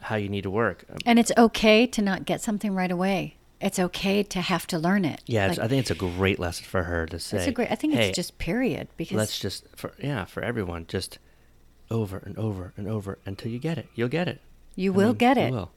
how 0.01 0.15
you 0.15 0.30
need 0.30 0.43
to 0.43 0.51
work. 0.51 0.86
And 1.08 1.17
it's 1.17 1.32
okay 1.36 1.88
to 1.88 2.01
not 2.03 2.25
get 2.25 2.41
something 2.41 2.75
right 2.75 2.91
away. 2.91 3.38
It's 3.62 3.80
okay 3.80 4.22
to 4.24 4.41
have 4.41 4.68
to 4.68 4.78
learn 4.78 5.06
it. 5.06 5.22
Yeah, 5.26 5.48
it's, 5.48 5.58
Like, 5.58 5.65
I 5.65 5.68
think 5.70 5.80
it's 5.82 5.91
a 5.91 5.96
great 5.96 6.39
lesson 6.39 6.65
for 6.65 6.84
her 6.84 7.06
to 7.08 7.20
say. 7.20 7.38
it's 7.38 7.48
a 7.48 7.52
great. 7.52 7.72
I 7.72 7.76
think 7.76 7.94
"Hey, 7.94 8.10
it's 8.10 8.15
just 8.15 8.38
period 8.38 8.89
because 8.98 9.15
let's 9.18 9.39
just 9.39 9.65
for 9.76 9.94
yeah 10.02 10.26
for 10.26 10.44
everyone 10.44 10.86
just 10.88 11.20
over 11.89 12.18
and 12.18 12.38
over 12.38 12.74
and 12.78 12.88
over 12.88 13.18
until 13.26 13.52
you 13.52 13.60
get 13.60 13.78
it. 13.78 13.88
You'll 13.96 14.10
get 14.10 14.28
it. 14.28 14.41
you 14.76 14.91
I 14.94 14.96
will 14.98 15.13
get 15.13 15.38
you 15.38 15.44
it. 15.44 15.52
will. 15.52 15.72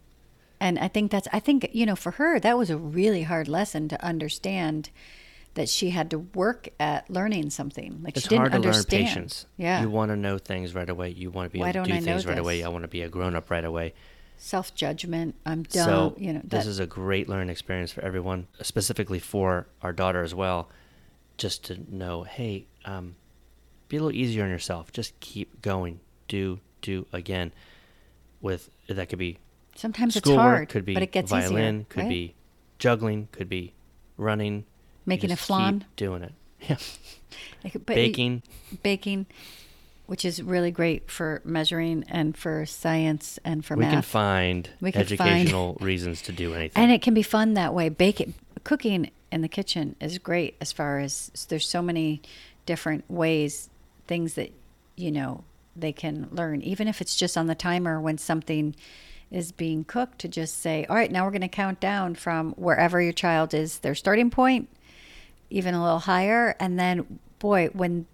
And 0.60 0.76
I 0.78 0.88
think 0.88 1.12
that's, 1.12 1.28
I 1.32 1.38
think, 1.38 1.68
you 1.72 1.86
know, 1.86 1.94
for 1.94 2.10
her, 2.12 2.40
that 2.40 2.58
was 2.58 2.68
a 2.68 2.76
really 2.76 3.22
hard 3.22 3.46
lesson 3.46 3.88
to 3.90 4.04
understand 4.04 4.90
that 5.54 5.68
she 5.68 5.90
had 5.90 6.10
to 6.10 6.18
work 6.18 6.68
at 6.80 7.08
learning 7.08 7.50
something. 7.50 8.00
Like 8.02 8.16
It's 8.16 8.24
she 8.24 8.28
didn't 8.30 8.40
hard 8.40 8.52
to 8.52 8.56
understand. 8.56 8.92
learn 8.92 9.06
patience. 9.06 9.46
Yeah. 9.56 9.80
You 9.82 9.88
want 9.90 10.10
to 10.10 10.16
know 10.16 10.36
things 10.38 10.74
right 10.74 10.88
away. 10.88 11.10
You 11.10 11.30
want 11.30 11.46
to 11.48 11.52
be 11.52 11.60
Why 11.60 11.68
able 11.70 11.84
to 11.84 11.94
I 11.94 12.00
things 12.00 12.26
right 12.26 12.38
away. 12.38 12.64
I 12.64 12.68
want 12.68 12.82
to 12.82 12.88
be 12.88 13.02
a 13.02 13.08
grown 13.08 13.36
up 13.36 13.50
right 13.50 13.64
away. 13.64 13.94
Self 14.38 14.74
judgment. 14.74 15.34
I'm 15.44 15.64
dumb. 15.64 15.84
So 15.84 16.14
you 16.16 16.32
know, 16.32 16.40
this 16.44 16.66
is 16.66 16.78
a 16.78 16.86
great 16.86 17.28
learning 17.28 17.50
experience 17.50 17.92
for 17.92 18.02
everyone, 18.02 18.46
specifically 18.62 19.18
for 19.18 19.66
our 19.82 19.92
daughter 19.92 20.22
as 20.22 20.34
well. 20.34 20.70
Just 21.36 21.64
to 21.66 21.78
know, 21.94 22.22
hey, 22.22 22.66
um, 22.84 23.16
be 23.88 23.96
a 23.96 24.00
little 24.00 24.16
easier 24.16 24.44
on 24.44 24.50
yourself. 24.50 24.92
Just 24.92 25.18
keep 25.20 25.60
going. 25.60 26.00
Do 26.28 26.60
do 26.82 27.06
again. 27.12 27.52
With 28.40 28.70
that 28.88 29.08
could 29.08 29.18
be 29.18 29.38
sometimes 29.74 30.16
it's 30.16 30.28
hard, 30.30 30.68
could 30.68 30.84
be 30.84 30.94
but 30.94 31.02
it 31.02 31.12
gets 31.12 31.30
violin, 31.30 31.74
easier. 31.76 31.86
could 31.88 32.00
right? 32.02 32.08
be 32.08 32.34
juggling, 32.78 33.28
could 33.32 33.48
be 33.48 33.74
running. 34.16 34.64
Making 35.04 35.32
a 35.32 35.36
flan. 35.36 35.84
Doing 35.96 36.22
it. 36.22 36.32
Yeah. 36.68 36.76
Like, 37.62 37.86
Baking. 37.86 38.42
baking, 38.82 39.26
which 40.08 40.24
is 40.24 40.42
really 40.42 40.70
great 40.70 41.10
for 41.10 41.40
measuring 41.44 42.02
and 42.08 42.36
for 42.36 42.64
science 42.66 43.38
and 43.44 43.62
for 43.64 43.76
we 43.76 43.82
math. 43.82 43.92
can 43.92 44.02
find 44.02 44.70
We 44.80 44.90
can 44.90 45.04
find- 45.04 45.20
educational 45.20 45.76
reasons 45.80 46.22
to 46.22 46.32
do 46.32 46.54
anything. 46.54 46.82
and 46.82 46.90
it 46.90 47.02
can 47.02 47.14
be 47.14 47.22
fun 47.22 47.54
that 47.54 47.72
way. 47.74 47.88
Baking, 47.90 48.32
cooking 48.64 49.10
in 49.30 49.42
the 49.42 49.48
kitchen 49.48 49.94
is 50.00 50.16
great 50.18 50.56
as 50.60 50.72
far 50.72 50.98
as 50.98 51.30
there's 51.50 51.68
so 51.68 51.82
many 51.82 52.22
different 52.64 53.04
ways, 53.10 53.68
things 54.06 54.32
that 54.34 54.50
you 54.96 55.10
know 55.12 55.44
they 55.76 55.92
can 55.92 56.26
learn, 56.32 56.62
even 56.62 56.88
if 56.88 57.00
it's 57.00 57.14
just 57.14 57.36
on 57.36 57.46
the 57.46 57.54
timer 57.54 58.00
when 58.00 58.16
something 58.18 58.74
is 59.30 59.52
being 59.52 59.84
cooked. 59.84 60.18
To 60.20 60.28
just 60.28 60.62
say, 60.62 60.86
all 60.88 60.96
right, 60.96 61.12
now 61.12 61.24
we're 61.26 61.30
going 61.32 61.42
to 61.42 61.48
count 61.48 61.80
down 61.80 62.14
from 62.14 62.52
wherever 62.52 63.00
your 63.00 63.12
child 63.12 63.52
is 63.52 63.80
their 63.80 63.94
starting 63.94 64.30
point, 64.30 64.70
even 65.50 65.74
a 65.74 65.82
little 65.82 65.98
higher, 66.00 66.56
and 66.58 66.78
then 66.80 67.20
boy, 67.38 67.68
when 67.74 68.06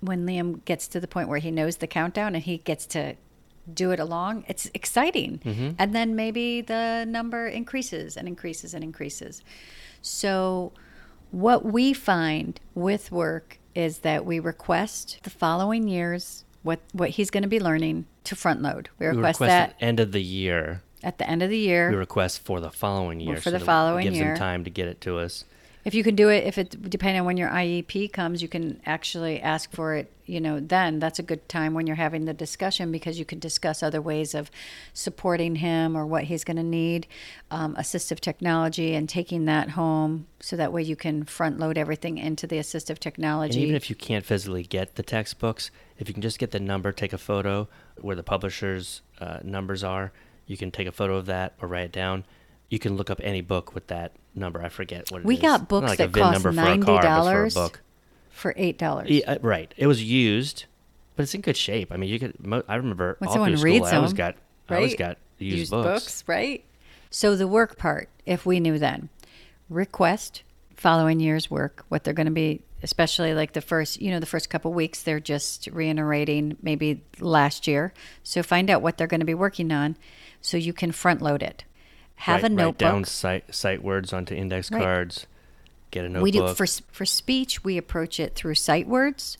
when 0.00 0.26
Liam 0.26 0.64
gets 0.64 0.88
to 0.88 1.00
the 1.00 1.08
point 1.08 1.28
where 1.28 1.38
he 1.38 1.50
knows 1.50 1.78
the 1.78 1.86
countdown 1.86 2.34
and 2.34 2.44
he 2.44 2.58
gets 2.58 2.86
to 2.86 3.16
do 3.72 3.90
it 3.90 4.00
along, 4.00 4.44
it's 4.46 4.70
exciting. 4.74 5.40
Mm-hmm. 5.44 5.70
And 5.78 5.94
then 5.94 6.14
maybe 6.14 6.60
the 6.60 7.04
number 7.08 7.46
increases 7.46 8.16
and 8.16 8.28
increases 8.28 8.74
and 8.74 8.84
increases. 8.84 9.42
So, 10.02 10.72
what 11.32 11.64
we 11.64 11.92
find 11.92 12.60
with 12.74 13.10
work 13.10 13.58
is 13.74 13.98
that 13.98 14.24
we 14.24 14.38
request 14.38 15.18
the 15.24 15.30
following 15.30 15.88
years 15.88 16.44
what 16.62 16.80
what 16.92 17.10
he's 17.10 17.30
going 17.30 17.42
to 17.42 17.48
be 17.48 17.60
learning 17.60 18.06
to 18.24 18.36
front 18.36 18.62
load. 18.62 18.88
We 18.98 19.06
we 19.06 19.16
request, 19.16 19.40
request 19.40 19.48
that 19.48 19.70
at 19.70 19.78
the 19.78 19.84
end 19.84 20.00
of 20.00 20.12
the 20.12 20.22
year. 20.22 20.82
at 21.02 21.18
the 21.18 21.28
end 21.28 21.42
of 21.42 21.50
the 21.50 21.58
year. 21.58 21.90
We 21.90 21.96
request 21.96 22.44
for 22.44 22.60
the 22.60 22.70
following 22.70 23.20
year. 23.20 23.36
for 23.36 23.50
the 23.50 23.58
that 23.58 23.62
it 23.62 23.66
following 23.66 24.04
gives 24.04 24.16
year. 24.16 24.28
them 24.28 24.36
time 24.36 24.64
to 24.64 24.70
get 24.70 24.88
it 24.88 25.00
to 25.02 25.18
us. 25.18 25.44
If 25.86 25.94
you 25.94 26.02
can 26.02 26.16
do 26.16 26.30
it, 26.30 26.42
if 26.42 26.58
it 26.58 26.90
depending 26.90 27.20
on 27.20 27.26
when 27.26 27.36
your 27.36 27.48
IEP 27.48 28.12
comes, 28.12 28.42
you 28.42 28.48
can 28.48 28.80
actually 28.86 29.40
ask 29.40 29.70
for 29.70 29.94
it. 29.94 30.10
You 30.24 30.40
know, 30.40 30.58
then 30.58 30.98
that's 30.98 31.20
a 31.20 31.22
good 31.22 31.48
time 31.48 31.74
when 31.74 31.86
you're 31.86 31.94
having 31.94 32.24
the 32.24 32.34
discussion 32.34 32.90
because 32.90 33.20
you 33.20 33.24
can 33.24 33.38
discuss 33.38 33.84
other 33.84 34.02
ways 34.02 34.34
of 34.34 34.50
supporting 34.92 35.54
him 35.54 35.96
or 35.96 36.04
what 36.04 36.24
he's 36.24 36.42
going 36.42 36.56
to 36.56 36.64
need, 36.64 37.06
um, 37.52 37.76
assistive 37.76 38.18
technology, 38.18 38.96
and 38.96 39.08
taking 39.08 39.44
that 39.44 39.70
home 39.70 40.26
so 40.40 40.56
that 40.56 40.72
way 40.72 40.82
you 40.82 40.96
can 40.96 41.22
front 41.22 41.60
load 41.60 41.78
everything 41.78 42.18
into 42.18 42.48
the 42.48 42.56
assistive 42.56 42.98
technology. 42.98 43.60
And 43.60 43.62
even 43.62 43.76
if 43.76 43.88
you 43.88 43.94
can't 43.94 44.24
physically 44.24 44.64
get 44.64 44.96
the 44.96 45.04
textbooks, 45.04 45.70
if 45.98 46.08
you 46.08 46.14
can 46.14 46.22
just 46.22 46.40
get 46.40 46.50
the 46.50 46.58
number, 46.58 46.90
take 46.90 47.12
a 47.12 47.18
photo 47.18 47.68
where 48.00 48.16
the 48.16 48.24
publisher's 48.24 49.02
uh, 49.20 49.38
numbers 49.44 49.84
are, 49.84 50.10
you 50.48 50.56
can 50.56 50.72
take 50.72 50.88
a 50.88 50.92
photo 50.92 51.14
of 51.14 51.26
that 51.26 51.54
or 51.62 51.68
write 51.68 51.84
it 51.84 51.92
down. 51.92 52.24
You 52.68 52.80
can 52.80 52.96
look 52.96 53.08
up 53.08 53.20
any 53.22 53.40
book 53.42 53.72
with 53.72 53.86
that 53.86 54.16
number. 54.36 54.62
I 54.62 54.68
forget 54.68 55.10
what 55.10 55.20
it 55.20 55.24
we 55.26 55.36
is. 55.36 55.40
got 55.42 55.68
books 55.68 55.88
like 55.88 55.98
that 55.98 56.12
cost 56.12 56.42
for 56.42 56.52
ninety 56.52 56.86
car, 56.86 56.96
but 56.96 57.02
for 57.02 57.06
a 57.06 57.10
dollars 57.10 57.54
book. 57.54 57.80
for 58.30 58.54
eight 58.56 58.78
dollars. 58.78 59.10
Yeah, 59.10 59.32
uh, 59.32 59.38
right. 59.42 59.72
It 59.76 59.86
was 59.86 60.02
used, 60.02 60.66
but 61.16 61.24
it's 61.24 61.34
in 61.34 61.40
good 61.40 61.56
shape. 61.56 61.92
I 61.92 61.96
mean, 61.96 62.10
you 62.10 62.18
could. 62.18 62.44
Mo- 62.44 62.64
I 62.68 62.76
remember 62.76 63.16
When 63.18 63.28
all 63.28 63.34
someone 63.34 63.54
through 63.56 63.62
reads 63.64 63.86
school, 63.86 63.94
I 63.94 63.96
always 63.96 64.10
them, 64.12 64.16
got. 64.16 64.36
I 64.68 64.76
always 64.76 64.94
got 64.96 65.18
used, 65.38 65.70
books. 65.70 66.24
right? 66.26 66.64
So 67.10 67.36
the 67.36 67.46
work 67.48 67.78
part, 67.78 68.08
if 68.26 68.44
we 68.44 68.58
knew 68.60 68.78
then, 68.78 69.08
request 69.68 70.42
following 70.76 71.20
year's 71.20 71.50
work, 71.50 71.84
what 71.88 72.04
they're 72.04 72.12
going 72.14 72.26
to 72.26 72.32
be, 72.32 72.62
especially 72.82 73.32
like 73.32 73.52
the 73.52 73.60
first, 73.60 74.00
you 74.00 74.10
know, 74.10 74.20
the 74.20 74.26
first 74.26 74.50
couple 74.50 74.72
weeks, 74.72 75.02
they're 75.02 75.20
just 75.20 75.68
reiterating 75.68 76.56
maybe 76.62 77.02
last 77.20 77.66
year. 77.66 77.92
So 78.22 78.42
find 78.42 78.68
out 78.68 78.82
what 78.82 78.98
they're 78.98 79.06
going 79.06 79.20
to 79.20 79.26
be 79.26 79.34
working 79.34 79.72
on, 79.72 79.96
so 80.40 80.56
you 80.56 80.72
can 80.72 80.92
front 80.92 81.22
load 81.22 81.42
it. 81.42 81.64
Have 82.16 82.42
write, 82.42 82.52
a 82.52 82.54
write 82.54 82.78
down 82.78 83.04
site 83.04 83.54
sight 83.54 83.82
words 83.82 84.12
onto 84.12 84.34
index 84.34 84.70
Right. 84.70 84.82
cards. 84.82 85.26
Get 85.90 86.04
a 86.04 86.08
notebook. 86.08 86.24
We 86.24 86.30
do 86.32 86.54
for 86.54 86.66
for 86.66 87.06
speech. 87.06 87.62
We 87.64 87.78
approach 87.78 88.18
it 88.18 88.34
through 88.34 88.56
sight 88.56 88.88
words, 88.88 89.38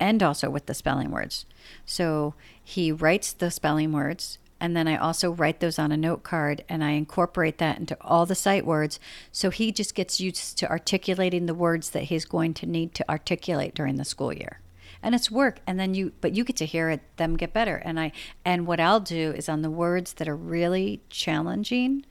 and 0.00 0.22
also 0.22 0.48
with 0.48 0.66
the 0.66 0.74
spelling 0.74 1.10
words. 1.10 1.44
So 1.84 2.34
he 2.62 2.90
writes 2.90 3.32
the 3.32 3.50
spelling 3.50 3.92
words, 3.92 4.38
and 4.60 4.76
then 4.76 4.88
I 4.88 4.96
also 4.96 5.30
write 5.30 5.60
those 5.60 5.78
on 5.78 5.92
a 5.92 5.96
note 5.96 6.22
card, 6.22 6.64
and 6.68 6.82
I 6.82 6.92
incorporate 6.92 7.58
that 7.58 7.78
into 7.78 7.96
all 8.00 8.24
the 8.26 8.34
sight 8.34 8.64
words. 8.64 8.98
So 9.30 9.50
he 9.50 9.70
just 9.70 9.94
gets 9.94 10.20
used 10.20 10.56
to 10.58 10.70
articulating 10.70 11.46
the 11.46 11.54
words 11.54 11.90
that 11.90 12.04
he's 12.04 12.24
going 12.24 12.54
to 12.54 12.66
need 12.66 12.94
to 12.94 13.10
articulate 13.10 13.74
during 13.74 13.96
the 13.96 14.04
school 14.04 14.32
year. 14.32 14.60
And 15.02 15.14
it's 15.14 15.30
work, 15.30 15.58
and 15.66 15.80
then 15.80 15.94
you, 15.94 16.12
but 16.20 16.36
you 16.36 16.44
get 16.44 16.56
to 16.56 16.66
hear 16.66 16.88
it, 16.88 17.00
them 17.16 17.36
get 17.36 17.52
better. 17.52 17.76
And 17.76 17.98
I, 17.98 18.12
and 18.44 18.66
what 18.66 18.78
I'll 18.78 19.00
do 19.00 19.32
is 19.32 19.48
on 19.48 19.62
the 19.62 19.70
words 19.70 20.12
that 20.14 20.28
are 20.28 20.36
really 20.36 21.02
challenging 21.10 22.06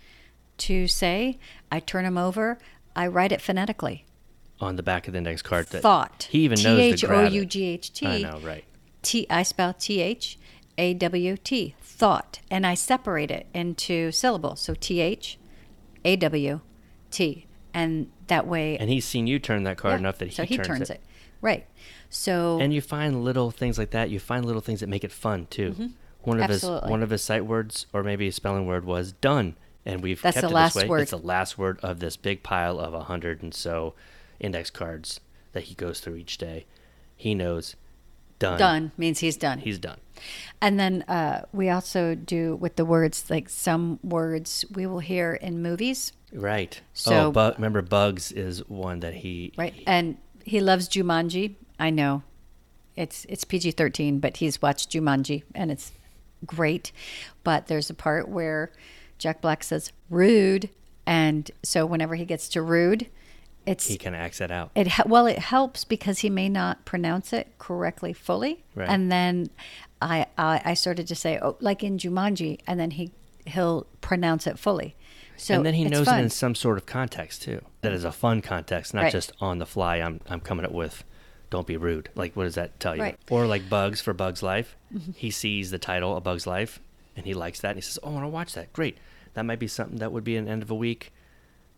to 0.57 0.87
say, 0.87 1.39
I 1.71 1.79
turn 1.79 2.03
them 2.03 2.17
over. 2.17 2.57
I 2.93 3.07
write 3.07 3.31
it 3.31 3.41
phonetically. 3.41 4.05
on 4.61 4.75
the 4.75 4.83
back 4.83 5.07
of 5.07 5.13
the 5.13 5.17
index 5.17 5.41
card. 5.41 5.67
That 5.67 5.81
Thought. 5.81 6.27
He 6.29 6.39
even 6.39 6.61
knows 6.61 6.79
H 6.79 7.01
to 7.01 7.07
O 7.07 7.09
grab 7.09 7.31
U 7.33 7.41
it. 7.41 7.49
G 7.49 7.65
H 7.65 7.91
T. 7.93 8.05
I 8.05 8.21
know, 8.21 8.39
right? 8.39 8.63
T. 9.01 9.25
I 9.29 9.43
spell 9.43 9.73
T 9.73 10.01
H 10.01 10.37
A 10.77 10.93
W 10.93 11.37
T. 11.37 11.75
Thought, 11.81 12.39
and 12.49 12.65
I 12.65 12.73
separate 12.73 13.31
it 13.31 13.47
into 13.53 14.11
syllables. 14.11 14.61
So 14.61 14.73
T 14.73 15.01
H 15.01 15.37
A 16.05 16.15
W 16.15 16.61
T, 17.09 17.47
and 17.73 18.09
that 18.27 18.47
way. 18.47 18.77
And 18.77 18.89
he's 18.89 19.05
seen 19.05 19.27
you 19.27 19.39
turn 19.39 19.63
that 19.63 19.77
card 19.77 19.93
yeah, 19.93 19.99
enough 19.99 20.17
that 20.19 20.29
he, 20.29 20.35
so 20.35 20.45
he 20.45 20.57
turns, 20.57 20.89
it. 20.89 21.01
Right. 21.41 21.67
So 22.11 22.59
And 22.61 22.71
you 22.73 22.81
find 22.81 23.23
little 23.23 23.49
things 23.51 23.77
like 23.79 23.91
that. 23.91 24.09
You 24.09 24.19
find 24.19 24.45
little 24.45 24.61
things 24.61 24.81
that 24.81 24.87
make 24.87 25.03
it 25.03 25.11
fun 25.11 25.47
too. 25.49 25.71
One 26.23 26.37
of 26.39 26.43
Mm-hmm. 26.43 26.51
Absolutely. 26.53 26.81
his 26.81 26.91
one 26.91 27.01
of 27.03 27.09
his 27.09 27.23
sight 27.23 27.45
words 27.45 27.87
or 27.93 28.03
maybe 28.03 28.27
a 28.27 28.31
spelling 28.31 28.67
word 28.67 28.85
was 28.85 29.11
done, 29.13 29.55
and 29.85 30.03
we've 30.03 30.21
That's 30.21 30.35
kept 30.35 30.45
the 30.45 30.51
it 30.51 30.53
last 30.53 30.73
this 30.75 30.83
way. 30.83 30.89
word. 30.89 31.01
It's 31.01 31.11
the 31.11 31.17
last 31.17 31.57
word 31.57 31.79
of 31.81 31.99
this 31.99 32.15
big 32.17 32.43
pile 32.43 32.79
of 32.79 32.93
a 32.93 33.03
hundred 33.05 33.41
and 33.41 33.53
so 33.53 33.95
index 34.39 34.69
cards 34.69 35.19
that 35.53 35.63
he 35.63 35.73
goes 35.75 35.99
through 35.99 36.15
each 36.17 36.37
day. 36.37 36.65
He 37.15 37.33
knows 37.33 37.75
done. 38.39 38.59
done 38.59 38.91
means 38.97 39.19
he's 39.19 39.37
done. 39.37 39.59
He's 39.59 39.79
done. 39.79 39.99
And 40.61 40.79
then 40.79 41.03
uh, 41.07 41.45
we 41.53 41.69
also 41.69 42.13
do 42.15 42.55
with 42.55 42.75
the 42.75 42.85
words 42.85 43.29
like 43.29 43.49
some 43.49 43.99
words 44.03 44.63
we 44.71 44.85
will 44.85 44.99
hear 44.99 45.33
in 45.33 45.61
movies, 45.61 46.11
Right. 46.33 46.79
So- 46.93 47.33
oh, 47.35 47.53
remember, 47.53 47.81
Bugs 47.81 48.31
is 48.31 48.59
one 48.69 48.99
that 49.01 49.15
he 49.15 49.53
right? 49.57 49.73
And 49.87 50.17
he 50.45 50.59
loves 50.61 50.87
Jumanji. 50.87 51.55
I 51.81 51.89
know, 51.89 52.23
it's 52.95 53.25
it's 53.27 53.43
PG 53.43 53.71
thirteen, 53.71 54.19
but 54.19 54.37
he's 54.37 54.61
watched 54.61 54.91
Jumanji 54.91 55.43
and 55.55 55.71
it's 55.71 55.91
great. 56.45 56.91
But 57.43 57.67
there's 57.67 57.89
a 57.89 57.93
part 57.93 58.29
where 58.29 58.71
Jack 59.17 59.41
Black 59.41 59.63
says 59.63 59.91
"rude," 60.09 60.69
and 61.05 61.49
so 61.63 61.85
whenever 61.85 62.15
he 62.15 62.25
gets 62.25 62.47
to 62.49 62.61
"rude," 62.61 63.07
it's 63.65 63.87
he 63.87 63.97
can 63.97 64.13
acts 64.15 64.37
that 64.39 64.51
out. 64.51 64.71
it 64.75 64.87
well 65.05 65.25
it 65.27 65.39
helps 65.39 65.83
because 65.83 66.19
he 66.19 66.29
may 66.29 66.49
not 66.49 66.83
pronounce 66.85 67.31
it 67.33 67.47
correctly 67.59 68.11
fully 68.13 68.63
Right. 68.75 68.89
and 68.89 69.11
then 69.11 69.49
I, 70.01 70.25
I 70.35 70.61
i 70.65 70.73
started 70.73 71.07
to 71.09 71.13
say 71.15 71.37
oh 71.39 71.57
like 71.59 71.83
in 71.83 71.99
jumanji 71.99 72.59
and 72.65 72.79
then 72.79 72.89
he 72.91 73.11
he'll 73.45 73.85
pronounce 74.01 74.47
it 74.47 74.57
fully 74.57 74.95
so 75.37 75.53
and 75.53 75.63
then 75.65 75.75
he 75.75 75.85
knows 75.85 76.05
fun. 76.05 76.19
it 76.19 76.23
in 76.23 76.29
some 76.31 76.55
sort 76.55 76.77
of 76.77 76.85
context 76.87 77.43
too. 77.43 77.61
That 77.81 77.93
is 77.93 78.03
a 78.03 78.11
fun 78.11 78.41
context, 78.41 78.93
not 78.95 79.03
Right. 79.03 79.11
just 79.11 79.31
on 79.39 79.57
the 79.59 79.65
fly. 79.67 79.97
I'm 79.97 80.21
I'm 80.29 80.39
coming 80.39 80.65
up 80.65 80.71
with, 80.71 81.03
don't 81.51 81.67
be 81.67 81.77
rude. 81.77 82.09
Like 82.15 82.35
what 82.35 82.45
does 82.45 82.55
that 82.55 82.79
tell 82.79 82.95
you? 82.95 83.03
Right. 83.03 83.19
Or 83.29 83.45
like 83.45 83.69
Bugs 83.69 84.01
for 84.01 84.13
Bugs 84.13 84.41
Life. 84.41 84.75
Mm-hmm. 84.91 85.11
He 85.15 85.29
sees 85.29 85.69
the 85.69 85.77
title 85.77 86.17
of 86.17 86.23
Bugs 86.23 86.47
Life, 86.47 86.79
and 87.15 87.27
he 87.27 87.35
likes 87.35 87.59
that, 87.61 87.69
and 87.69 87.77
he 87.77 87.81
says, 87.81 87.99
"Oh, 88.01 88.09
I 88.09 88.13
want 88.13 88.23
to 88.23 88.29
watch 88.29 88.53
that. 88.53 88.73
Great. 88.73 88.97
That 89.35 89.43
might 89.43 89.59
be 89.59 89.67
something 89.67 89.99
that 89.99 90.11
would 90.11 90.23
be 90.23 90.35
an 90.35 90.47
end 90.47 90.63
of 90.63 90.71
a 90.71 90.75
week 90.75 91.13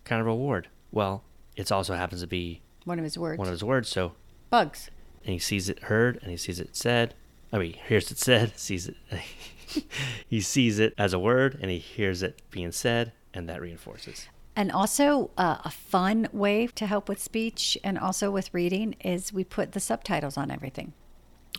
kind 0.05 0.21
of 0.21 0.27
reward." 0.27 0.69
Well, 0.91 1.23
it 1.57 1.69
also 1.71 1.95
happens 1.95 2.21
to 2.21 2.27
be 2.27 2.61
one 2.85 2.99
of 2.99 3.03
his 3.03 3.17
words 3.17 3.37
one 3.37 3.47
of 3.49 3.51
his 3.51 3.63
words. 3.63 3.89
So, 3.89 4.13
bugs 4.49 4.89
and 5.23 5.33
he 5.33 5.39
sees 5.39 5.69
it 5.69 5.83
heard, 5.83 6.19
and 6.21 6.31
he 6.31 6.37
sees 6.37 6.59
it 6.59 6.75
said. 6.75 7.13
I 7.51 7.57
mean, 7.57 7.73
he 7.73 7.79
hears 7.87 8.11
it 8.11 8.17
said, 8.17 8.53
sees 8.57 8.87
it. 8.87 8.95
he 10.27 10.41
sees 10.41 10.79
it 10.79 10.93
as 10.97 11.13
a 11.13 11.19
word, 11.19 11.57
and 11.61 11.71
he 11.71 11.77
hears 11.79 12.23
it 12.23 12.41
being 12.51 12.71
said, 12.71 13.13
and 13.33 13.47
that 13.49 13.61
reinforces. 13.61 14.27
And 14.55 14.71
also 14.71 15.31
uh, 15.37 15.57
a 15.63 15.69
fun 15.69 16.27
way 16.31 16.67
to 16.67 16.85
help 16.85 17.09
with 17.09 17.19
speech 17.19 17.77
and 17.83 17.97
also 17.97 18.29
with 18.31 18.53
reading 18.53 18.95
is 19.03 19.33
we 19.33 19.43
put 19.43 19.71
the 19.71 19.79
subtitles 19.79 20.37
on 20.37 20.51
everything 20.51 20.93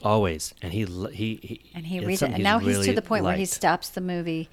Always, 0.03 0.53
and 0.61 0.73
he 0.73 0.85
he, 1.13 1.39
he 1.43 1.61
and 1.75 1.87
he 1.87 2.01
reads 2.01 2.21
it 2.23 2.33
and 2.33 2.43
now 2.43 2.59
he's 2.59 2.69
really 2.77 2.87
to 2.87 2.93
the 2.93 3.03
point 3.03 3.25
where 3.25 3.37
he 3.37 3.45
stops 3.45 3.89
the 3.89 4.01
movie 4.01 4.49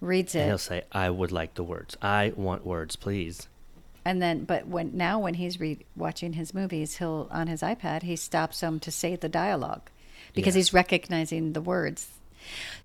reads 0.00 0.34
And 0.34 0.44
it 0.44 0.46
he'll 0.48 0.58
say, 0.58 0.82
"I 0.90 1.10
would 1.10 1.30
like 1.32 1.54
the 1.54 1.62
words. 1.62 1.96
I 2.00 2.32
want 2.34 2.64
words, 2.66 2.96
please." 2.96 3.46
And 4.04 4.22
then, 4.22 4.44
but 4.44 4.66
when 4.66 4.96
now 4.96 5.18
when 5.18 5.34
he's 5.34 5.60
re- 5.60 5.84
watching 5.94 6.32
his 6.32 6.54
movies, 6.54 6.96
he'll 6.96 7.28
on 7.30 7.46
his 7.46 7.60
iPad 7.60 8.02
he 8.04 8.16
stops 8.16 8.60
them 8.60 8.80
to 8.80 8.90
say 8.90 9.16
the 9.16 9.28
dialogue 9.28 9.90
because 10.34 10.56
Yes. 10.56 10.66
he's 10.68 10.74
recognizing 10.74 11.52
the 11.52 11.60
words. 11.60 12.08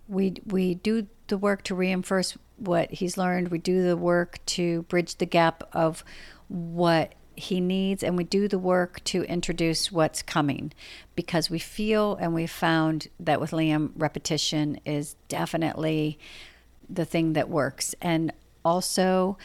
We 0.07 0.35
we 0.45 0.75
do 0.75 1.07
the 1.27 1.37
work 1.37 1.63
to 1.63 1.75
reinforce 1.75 2.37
what 2.57 2.91
he's 2.91 3.17
learned. 3.17 3.49
We 3.49 3.57
do 3.57 3.83
the 3.83 3.97
work 3.97 4.39
to 4.47 4.83
bridge 4.83 5.15
the 5.15 5.25
gap 5.25 5.63
of 5.73 6.03
what 6.47 7.15
he 7.35 7.59
needs, 7.61 8.03
and 8.03 8.17
we 8.17 8.23
do 8.23 8.47
the 8.47 8.59
work 8.59 9.03
to 9.05 9.23
introduce 9.23 9.91
what's 9.91 10.21
coming. 10.21 10.73
Because 11.15 11.49
we 11.49 11.59
feel 11.59 12.15
and 12.15 12.33
we 12.33 12.45
found 12.45 13.07
that 13.19 13.39
with 13.39 13.51
Liam, 13.51 13.91
repetition 13.95 14.79
is 14.85 15.15
definitely 15.27 16.19
the 16.89 17.05
thing 17.05 17.33
that 17.33 17.49
works. 17.49 17.95
And 18.01 18.33
also 18.63 19.37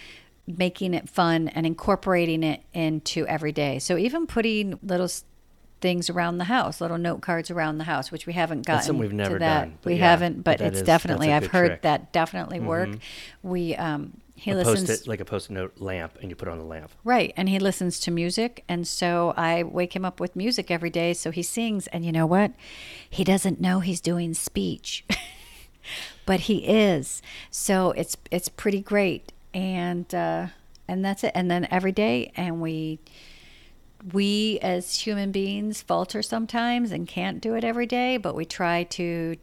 making 0.46 0.94
it 0.94 1.08
fun 1.08 1.48
and 1.48 1.66
incorporating 1.66 2.42
it 2.42 2.62
into 2.72 3.26
every 3.26 3.52
day. 3.52 3.78
So 3.78 3.96
even 3.96 4.26
putting 4.26 4.78
little 4.82 5.08
things 5.80 6.08
around 6.08 6.38
the 6.38 6.44
house 6.44 6.80
little 6.80 6.98
note 6.98 7.20
cards 7.20 7.50
around 7.50 7.78
the 7.78 7.84
house 7.84 8.10
which 8.10 8.26
we 8.26 8.32
haven't 8.32 8.66
gotten 8.66 8.76
That's 8.76 8.86
something 8.86 9.00
we've 9.00 9.12
never 9.12 9.34
to 9.34 9.38
that 9.40 9.60
done, 9.64 9.78
we 9.84 9.94
yeah, 9.94 10.10
haven't 10.10 10.42
but 10.42 10.60
it's 10.60 10.78
is- 10.78 10.82
definitely 10.82 11.32
i've 11.32 11.46
heard 11.46 11.68
trick. 11.68 11.82
that 11.82 12.12
definitely 12.12 12.60
work 12.60 12.88
we 13.42 13.76
um 13.76 14.14
he 14.38 14.50
a 14.50 14.54
listens 14.54 14.88
post 14.88 15.02
it 15.06 15.08
like 15.08 15.20
a 15.20 15.24
post-it 15.24 15.54
note 15.54 15.78
lamp, 15.78 16.18
and 16.20 16.28
you 16.30 16.36
put 16.36 16.46
it 16.46 16.50
on 16.50 16.58
the 16.58 16.64
lamp. 16.64 16.90
Right. 17.04 17.32
And 17.38 17.48
he 17.48 17.58
listens 17.58 17.98
to 18.00 18.10
music. 18.10 18.64
And 18.68 18.86
so 18.86 19.32
I 19.34 19.62
wake 19.62 19.96
him 19.96 20.04
up 20.04 20.20
with 20.20 20.36
music 20.36 20.70
every 20.70 20.90
day. 20.90 21.14
So 21.14 21.30
he 21.30 21.42
sings. 21.42 21.86
And 21.86 22.04
you 22.04 22.12
know 22.12 22.26
what? 22.26 22.52
He 23.08 23.24
doesn't 23.24 23.62
know 23.62 23.80
he's 23.80 23.98
doing 24.02 24.34
speech, 24.34 25.06
but 26.26 26.40
he 26.40 26.66
is. 26.68 27.22
So 27.50 27.92
it's, 27.92 28.18
it's 28.30 28.50
pretty 28.50 28.82
great. 28.82 29.32
And, 29.54 30.14
uh, 30.14 30.48
and 30.86 31.02
that's 31.02 31.24
it. 31.24 31.32
And 31.34 31.50
then 31.50 31.66
every 31.70 31.92
day, 31.92 32.30
and 32.36 32.60
we, 32.60 32.98
we 34.12 34.58
as 34.60 35.00
human 35.00 35.32
beings 35.32 35.82
falter 35.82 36.22
sometimes 36.22 36.92
and 36.92 37.08
can't 37.08 37.40
do 37.40 37.54
it 37.54 37.64
every 37.64 37.86
day, 37.86 38.16
but 38.16 38.34
we 38.34 38.44
try 38.44 38.84
to 38.84 39.36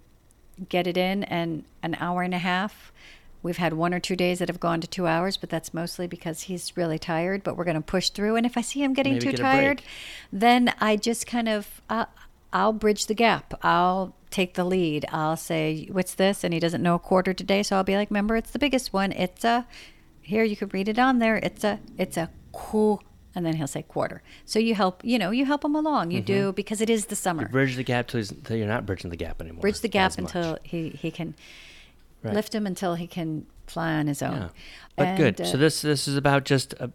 get 0.69 0.87
it 0.87 0.97
in 0.97 1.23
and 1.25 1.63
an 1.81 1.95
hour 1.99 2.21
and 2.21 2.33
a 2.33 2.39
half. 2.39 2.91
We've 3.41 3.57
had 3.57 3.73
one 3.73 3.93
or 3.93 3.99
two 3.99 4.15
days 4.15 4.39
that 4.39 4.47
have 4.47 4.61
gone 4.61 4.79
to 4.81 4.87
two 4.87 5.05
hours, 5.05 5.35
but 5.35 5.49
that's 5.49 5.73
mostly 5.73 6.07
because 6.07 6.43
he's 6.43 6.77
really 6.77 6.97
tired. 6.97 7.43
But 7.43 7.57
we're 7.57 7.65
going 7.65 7.75
to 7.75 7.81
push 7.81 8.09
through. 8.09 8.37
And 8.37 8.45
if 8.45 8.57
I 8.57 8.61
see 8.61 8.81
him 8.81 8.93
getting 8.93 9.13
Maybe 9.13 9.25
too 9.25 9.31
get 9.31 9.41
tired, 9.41 9.81
then 10.31 10.73
I 10.79 10.95
just 10.95 11.27
kind 11.27 11.49
of 11.49 11.81
uh, 11.89 12.05
I'll 12.53 12.71
bridge 12.71 13.07
the 13.07 13.13
gap. 13.13 13.53
I'll 13.61 14.15
take 14.29 14.53
the 14.53 14.63
lead. 14.63 15.05
I'll 15.11 15.35
say, 15.35 15.89
"What's 15.91 16.15
this?" 16.15 16.43
And 16.45 16.53
he 16.53 16.59
doesn't 16.61 16.81
know 16.81 16.95
a 16.95 16.99
quarter 16.99 17.33
today, 17.33 17.63
so 17.63 17.75
I'll 17.75 17.83
be 17.83 17.97
like, 17.97 18.09
"Remember, 18.09 18.37
it's 18.37 18.51
the 18.51 18.59
biggest 18.59 18.93
one. 18.93 19.11
It's 19.11 19.43
a 19.43 19.67
here. 20.21 20.45
You 20.45 20.55
could 20.55 20.73
read 20.73 20.87
it 20.87 20.97
on 20.97 21.19
there. 21.19 21.35
It's 21.35 21.65
a 21.65 21.79
it's 21.97 22.15
a 22.15 22.29
cool." 22.53 23.03
And 23.35 23.45
then 23.45 23.55
he'll 23.55 23.67
say 23.67 23.81
quarter. 23.81 24.21
So 24.45 24.59
you 24.59 24.75
help, 24.75 25.01
you 25.03 25.17
know, 25.17 25.31
you 25.31 25.45
help 25.45 25.65
him 25.65 25.73
along. 25.75 26.11
You 26.11 26.21
do 26.21 26.53
because 26.53 26.81
it 26.81 26.89
is 26.89 27.07
the 27.07 27.15
summer. 27.15 27.47
Bridge 27.47 27.75
the 27.75 27.83
gap 27.83 28.07
till, 28.07 28.19
he's, 28.19 28.31
till 28.43 28.57
you're 28.57 28.67
not 28.67 28.85
bridging 28.85 29.09
the 29.09 29.15
gap 29.17 29.41
anymore. 29.41 29.61
bridge 29.61 29.79
the 29.79 29.87
gap 29.87 30.11
much. 30.11 30.19
until 30.19 30.57
he, 30.63 30.89
he 30.89 31.09
can 31.11 31.33
Right. 32.21 32.35
lift 32.35 32.55
him 32.55 32.65
until 32.65 32.95
he 32.95 33.05
can 33.05 33.45
fly 33.67 33.93
on 33.95 34.07
his 34.07 34.21
own. 34.21 34.33
Yeah. 34.43 34.49
But 34.95 35.17
good. 35.17 35.39
And, 35.41 35.49
so 35.49 35.55
uh, 35.55 35.57
this 35.57 35.81
this 35.81 36.07
is 36.07 36.15
about 36.15 36.45
just 36.45 36.73
uh, 36.79 36.87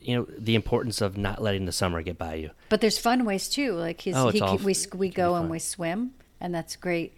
you 0.00 0.14
know 0.14 0.28
the 0.38 0.54
importance 0.54 1.00
of 1.00 1.16
not 1.18 1.42
letting 1.42 1.64
the 1.64 1.72
summer 1.72 2.02
get 2.02 2.16
by 2.18 2.34
you. 2.34 2.50
But 2.68 2.80
there's 2.82 2.96
fun 2.96 3.24
ways 3.24 3.48
too. 3.48 3.72
Like 3.72 4.02
he's, 4.02 4.14
Oh, 4.14 4.28
he, 4.28 4.40
all 4.40 4.58
we 4.58 4.76
we 4.94 5.08
go 5.08 5.34
and 5.34 5.50
we 5.50 5.58
swim, 5.58 6.12
and 6.40 6.54
that's 6.54 6.76
great. 6.76 7.14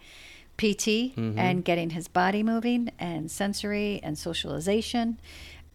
PT 0.57 1.13
Mm-hmm. 1.15 1.37
and 1.39 1.63
getting 1.63 1.91
his 1.91 2.07
body 2.07 2.41
moving 2.43 2.89
and 2.99 3.29
sensory 3.29 3.99
and 4.03 4.17
socialization. 4.17 5.19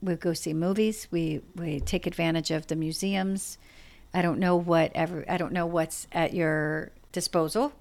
We 0.05 0.17
go 0.17 0.35
see 0.35 0.53
movies. 0.53 1.09
We 1.11 1.41
we 1.57 1.81
take 1.81 2.07
advantage 2.07 2.51
of 2.51 2.67
the 2.67 2.77
museums. 2.77 3.59
I 4.13 4.23
don't 4.23 4.39
know 4.39 4.57
what 4.57 4.93
ever. 4.95 5.25
I 5.29 5.37
don't 5.39 5.53
know 5.53 5.67
what's 5.67 6.07
at 6.13 6.35
your 6.35 6.93
disposal, 7.13 7.73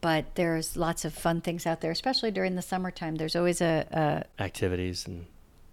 but 0.00 0.36
there's 0.36 0.76
lots 0.76 1.04
of 1.04 1.12
fun 1.12 1.40
things 1.40 1.66
out 1.66 1.80
there, 1.80 1.90
especially 1.90 2.30
during 2.30 2.54
the 2.54 2.62
summertime. 2.62 3.16
There's 3.16 3.36
always 3.36 3.60
a, 3.60 4.24
a 4.38 4.42
Activities 4.42 5.06
and 5.06 5.26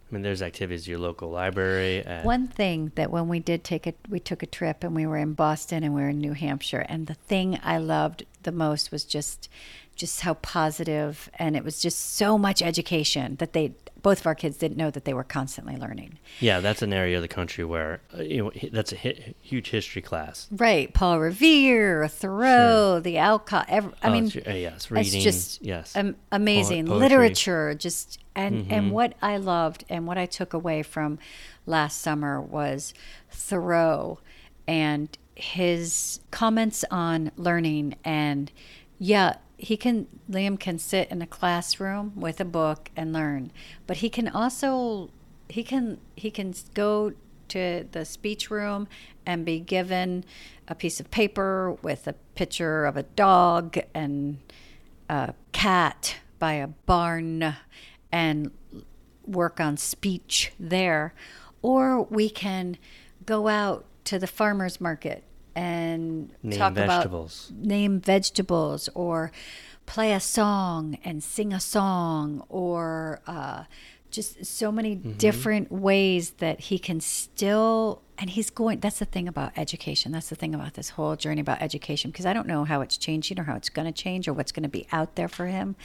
I 0.10 0.14
mean, 0.14 0.22
there's 0.22 0.42
activities 0.42 0.84
at 0.84 0.88
your 0.88 1.00
local 1.00 1.30
library. 1.30 2.06
At, 2.06 2.24
One 2.24 2.48
thing 2.48 2.94
that 2.96 3.12
when 3.12 3.28
we 3.28 3.42
did 3.42 3.66
take 3.66 3.86
it, 3.86 3.98
we 4.08 4.22
took 4.22 4.42
a 4.42 4.46
trip 4.46 4.84
and 4.84 4.96
we 4.96 5.06
were 5.06 5.18
in 5.18 5.34
Boston 5.34 5.84
and 5.84 5.94
we 5.94 6.02
were 6.02 6.10
in 6.10 6.20
New 6.20 6.32
Hampshire, 6.32 6.86
and 6.88 7.08
the 7.08 7.14
thing 7.14 7.60
I 7.62 7.78
loved 7.78 8.26
the 8.44 8.54
most 8.54 8.90
was 8.90 9.04
just, 9.04 9.50
just 9.98 10.22
how 10.22 10.36
positive, 10.36 11.30
and 11.40 11.56
it 11.58 11.64
was 11.64 11.82
just 11.82 12.16
so 12.16 12.38
much 12.38 12.62
education 12.62 13.36
that 13.38 13.52
they, 13.54 13.74
both 14.02 14.20
of 14.22 14.28
our 14.28 14.36
kids 14.36 14.56
didn't 14.58 14.78
know 14.78 14.90
that 14.92 15.04
they 15.06 15.14
were 15.14 15.24
constantly 15.24 15.76
learning. 15.76 16.20
Yeah, 16.40 16.60
that's 16.62 16.82
an 16.82 16.94
area 16.94 17.16
of 17.18 17.22
the 17.24 17.28
country 17.28 17.66
where 17.66 18.00
uh, 18.18 18.22
you 18.22 18.44
know 18.44 18.52
that's 18.72 18.94
a 18.94 18.98
hi- 18.98 19.34
huge 19.42 19.70
history 19.72 20.02
class. 20.02 20.48
Right, 20.52 20.94
Paul 20.94 21.20
Revere, 21.20 22.08
Thoreau, 22.08 23.00
the 23.00 23.18
Alcott. 23.18 23.66
Every, 23.68 23.92
I 24.04 24.08
Oh, 24.08 24.12
mean, 24.12 24.28
it's- 24.28 24.48
uh, 24.48 24.56
yes, 24.56 24.88
it's 24.92 25.12
just 25.24 25.62
yes. 25.64 25.96
am- 25.96 26.16
amazing 26.32 26.86
Po- 26.88 26.96
literature. 26.98 27.74
Just 27.74 28.20
and 28.36 28.64
Mm-hmm. 28.64 28.74
and 28.74 28.92
what 28.92 29.16
I 29.22 29.38
loved 29.38 29.84
and 29.90 30.06
what 30.08 30.18
I 30.18 30.28
took 30.28 30.54
away 30.54 30.84
from 30.84 31.18
last 31.66 32.00
summer 32.02 32.40
was 32.40 32.94
Thoreau 33.32 34.20
and 34.68 35.18
his 35.36 36.20
comments 36.32 36.84
on 36.92 37.32
learning 37.38 37.96
and 38.04 38.52
yeah 39.00 39.36
he 39.58 39.76
can 39.76 40.08
liam 40.30 40.60
can 40.60 40.78
sit 40.78 41.10
in 41.10 41.22
a 41.22 41.28
classroom 41.28 42.14
with 42.16 42.40
a 42.40 42.46
book 42.46 42.90
and 42.96 43.12
learn 43.12 43.52
but 43.88 43.98
he 43.98 44.10
can 44.10 44.28
also 44.28 45.10
he 45.50 45.64
can 45.64 45.98
he 46.16 46.30
can 46.30 46.54
go 46.74 47.14
to 47.48 47.86
the 47.92 48.06
speech 48.06 48.52
room 48.52 48.88
and 49.26 49.46
be 49.46 49.60
given 49.60 50.24
a 50.68 50.76
piece 50.76 51.00
of 51.00 51.10
paper 51.10 51.76
with 51.82 52.08
a 52.08 52.14
picture 52.36 52.86
of 52.86 52.98
a 52.98 53.04
dog 53.04 53.78
and 53.94 54.38
a 55.10 55.34
cat 55.54 56.18
by 56.40 56.54
a 56.54 56.68
barn 56.68 57.56
and 58.12 58.52
work 59.26 59.60
on 59.60 59.76
speech 59.76 60.52
there 60.60 61.14
or 61.62 62.04
we 62.04 62.30
can 62.30 62.78
go 63.26 63.48
out 63.48 63.86
to 64.04 64.20
the 64.20 64.28
farmers 64.28 64.80
market 64.80 65.24
and 65.58 66.32
Name 66.44 66.60
talk 66.60 66.74
vegetables. 66.74 67.50
about 67.50 67.66
name 67.66 68.00
vegetables 68.00 68.90
or 68.94 69.32
play 69.88 70.14
a 70.14 70.20
song 70.20 71.00
and 71.04 71.24
sing 71.24 71.52
a 71.52 71.60
song 71.60 72.44
or 72.48 73.22
uh, 73.26 73.64
just 74.12 74.46
so 74.46 74.72
many 74.72 74.94
different 74.96 75.72
ways 75.72 76.32
that 76.38 76.60
he 76.60 76.78
can 76.78 77.02
still 77.02 78.04
and 78.20 78.30
he's 78.30 78.52
going 78.52 78.80
that's 78.80 79.00
the 79.00 79.06
thing 79.06 79.28
about 79.28 79.52
education. 79.58 80.12
That's 80.12 80.30
the 80.30 80.36
thing 80.36 80.54
about 80.54 80.76
this 80.76 80.92
whole 80.92 81.16
journey 81.16 81.42
about 81.42 81.62
education 81.62 82.12
because 82.12 82.26
i 82.28 82.34
don't 82.34 82.48
know 82.48 82.64
how 82.64 82.82
it's 82.82 82.98
changing 82.98 83.40
or 83.40 83.44
how 83.44 83.56
it's 83.56 83.70
going 83.70 83.92
to 83.92 83.92
change 83.92 84.28
or 84.28 84.34
what's 84.34 84.52
going 84.52 84.64
to 84.64 84.70
be 84.70 84.86
out 84.92 85.16
there 85.16 85.28
for 85.28 85.48
him 85.48 85.76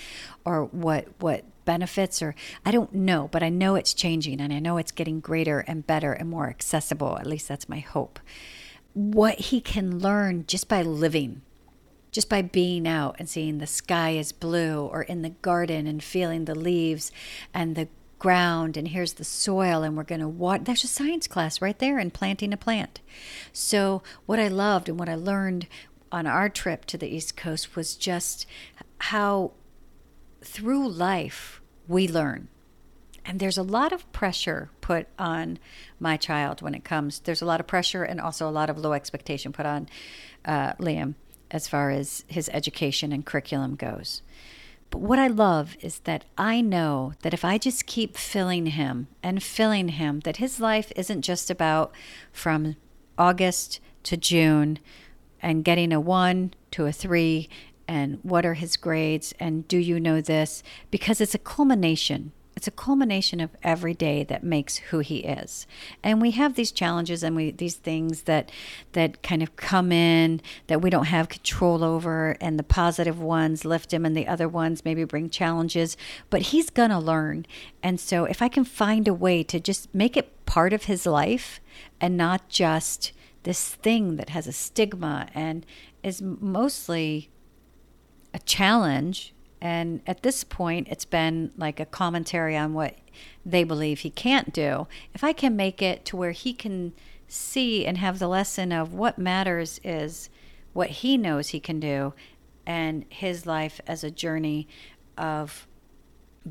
or 0.44 0.64
what 0.66 1.08
what 1.18 1.44
benefits 1.64 2.20
or 2.20 2.34
i 2.66 2.70
don't 2.70 2.92
know 2.92 3.28
but 3.32 3.42
i 3.42 3.48
know 3.48 3.74
it's 3.76 3.94
changing 3.94 4.40
and 4.40 4.52
i 4.52 4.58
know 4.58 4.76
it's 4.76 4.92
getting 4.92 5.20
greater 5.20 5.60
and 5.60 5.86
better 5.86 6.12
and 6.12 6.28
more 6.28 6.48
accessible. 6.48 7.16
At 7.18 7.26
least 7.26 7.48
that's 7.48 7.68
my 7.68 7.78
hope 7.78 8.18
what 8.94 9.38
he 9.38 9.60
can 9.60 9.98
learn 9.98 10.44
just 10.46 10.68
by 10.68 10.82
living 10.82 11.42
just 12.12 12.28
by 12.28 12.42
being 12.42 12.86
out 12.86 13.16
and 13.18 13.28
seeing 13.28 13.56
the 13.56 13.66
sky 13.66 14.10
is 14.10 14.32
blue 14.32 14.84
or 14.84 15.02
in 15.02 15.22
the 15.22 15.30
garden 15.30 15.86
and 15.86 16.04
feeling 16.04 16.44
the 16.44 16.54
leaves 16.54 17.10
and 17.54 17.74
the 17.74 17.88
ground 18.18 18.76
and 18.76 18.88
here's 18.88 19.14
the 19.14 19.24
soil 19.24 19.82
and 19.82 19.96
we're 19.96 20.04
going 20.04 20.20
to 20.20 20.28
water 20.28 20.62
there's 20.62 20.84
a 20.84 20.86
science 20.88 21.26
class 21.26 21.60
right 21.60 21.80
there 21.80 21.98
in 21.98 22.10
planting 22.10 22.52
a 22.52 22.56
plant. 22.56 23.00
So 23.52 24.02
what 24.26 24.38
i 24.38 24.46
loved 24.46 24.88
and 24.88 24.98
what 24.98 25.08
i 25.08 25.16
learned 25.16 25.66
on 26.12 26.26
our 26.26 26.48
trip 26.48 26.84
to 26.84 26.98
the 26.98 27.08
east 27.08 27.36
coast 27.36 27.74
was 27.74 27.96
just 27.96 28.46
how 28.98 29.52
through 30.42 30.86
life 30.88 31.60
we 31.88 32.06
learn 32.06 32.46
and 33.24 33.38
there's 33.38 33.58
a 33.58 33.62
lot 33.62 33.92
of 33.92 34.10
pressure 34.12 34.70
put 34.80 35.06
on 35.18 35.58
my 36.00 36.16
child 36.16 36.62
when 36.62 36.74
it 36.74 36.84
comes 36.84 37.20
there's 37.20 37.42
a 37.42 37.46
lot 37.46 37.60
of 37.60 37.66
pressure 37.66 38.02
and 38.02 38.20
also 38.20 38.48
a 38.48 38.50
lot 38.50 38.70
of 38.70 38.78
low 38.78 38.92
expectation 38.92 39.52
put 39.52 39.66
on 39.66 39.88
uh, 40.44 40.72
liam 40.74 41.14
as 41.50 41.68
far 41.68 41.90
as 41.90 42.24
his 42.28 42.48
education 42.52 43.12
and 43.12 43.26
curriculum 43.26 43.76
goes. 43.76 44.22
But 44.90 45.00
what 45.00 45.18
i 45.18 45.26
love 45.26 45.76
is 45.80 46.00
that 46.00 46.24
i 46.36 46.60
know 46.60 47.14
that 47.22 47.32
if 47.32 47.44
i 47.44 47.56
just 47.56 47.86
keep 47.86 48.16
filling 48.16 48.66
him 48.66 49.08
and 49.22 49.42
filling 49.42 49.88
him 49.88 50.20
that 50.20 50.36
his 50.36 50.60
life 50.60 50.92
isn't 50.96 51.22
just 51.22 51.50
about 51.50 51.92
from 52.30 52.76
august 53.16 53.80
to 54.02 54.18
june 54.18 54.78
and 55.40 55.64
getting 55.64 55.92
a 55.92 56.00
one 56.00 56.52
to 56.72 56.84
a 56.84 56.92
three 56.92 57.48
and 57.88 58.18
what 58.22 58.46
are 58.46 58.54
his 58.54 58.76
grades 58.76 59.34
and 59.38 59.66
do 59.68 59.76
you 59.76 59.98
know 60.00 60.20
this? 60.20 60.62
Because 60.90 61.20
it's 61.20 61.34
a 61.34 61.38
culmination 61.38 62.32
it's 62.62 62.68
a 62.68 62.70
culmination 62.70 63.40
of 63.40 63.50
every 63.64 63.92
day 63.92 64.22
that 64.22 64.44
makes 64.44 64.76
who 64.76 65.00
he 65.00 65.16
is 65.18 65.66
and 66.04 66.22
we 66.22 66.30
have 66.30 66.54
these 66.54 66.70
challenges 66.70 67.24
and 67.24 67.34
we 67.34 67.50
these 67.50 67.74
things 67.74 68.22
that 68.22 68.52
that 68.92 69.20
kind 69.20 69.42
of 69.42 69.56
come 69.56 69.90
in 69.90 70.40
that 70.68 70.80
we 70.80 70.88
don't 70.88 71.06
have 71.06 71.28
control 71.28 71.82
over 71.82 72.36
and 72.40 72.60
the 72.60 72.62
positive 72.62 73.18
ones 73.18 73.64
lift 73.64 73.92
him 73.92 74.06
and 74.06 74.16
the 74.16 74.28
other 74.28 74.46
ones 74.46 74.84
maybe 74.84 75.02
bring 75.02 75.28
challenges 75.28 75.96
but 76.30 76.42
he's 76.42 76.70
gonna 76.70 77.00
learn 77.00 77.44
and 77.82 77.98
so 77.98 78.26
if 78.26 78.40
i 78.40 78.46
can 78.46 78.64
find 78.64 79.08
a 79.08 79.14
way 79.14 79.42
to 79.42 79.58
just 79.58 79.92
make 79.92 80.16
it 80.16 80.46
part 80.46 80.72
of 80.72 80.84
his 80.84 81.04
life 81.04 81.58
and 82.00 82.16
not 82.16 82.48
just 82.48 83.10
this 83.42 83.74
thing 83.74 84.14
that 84.14 84.28
has 84.28 84.46
a 84.46 84.52
stigma 84.52 85.26
and 85.34 85.66
is 86.04 86.22
mostly 86.22 87.28
a 88.32 88.38
challenge. 88.40 89.34
And 89.62 90.00
at 90.08 90.24
this 90.24 90.42
point, 90.42 90.88
it's 90.90 91.04
been 91.04 91.52
like 91.56 91.78
a 91.78 91.86
commentary 91.86 92.56
on 92.56 92.74
what 92.74 92.96
they 93.46 93.62
believe 93.62 94.00
he 94.00 94.10
can't 94.10 94.52
do. 94.52 94.88
If 95.14 95.22
I 95.22 95.32
can 95.32 95.54
make 95.54 95.80
it 95.80 96.04
to 96.06 96.16
where 96.16 96.32
he 96.32 96.52
can 96.52 96.92
see 97.28 97.86
and 97.86 97.96
have 97.98 98.18
the 98.18 98.26
lesson 98.26 98.72
of 98.72 98.92
what 98.92 99.18
matters 99.18 99.80
is 99.84 100.28
what 100.72 100.90
he 100.90 101.16
knows 101.16 101.50
he 101.50 101.60
can 101.60 101.78
do 101.78 102.12
and 102.66 103.04
his 103.08 103.46
life 103.46 103.80
as 103.86 104.02
a 104.02 104.10
journey 104.10 104.66
of 105.16 105.68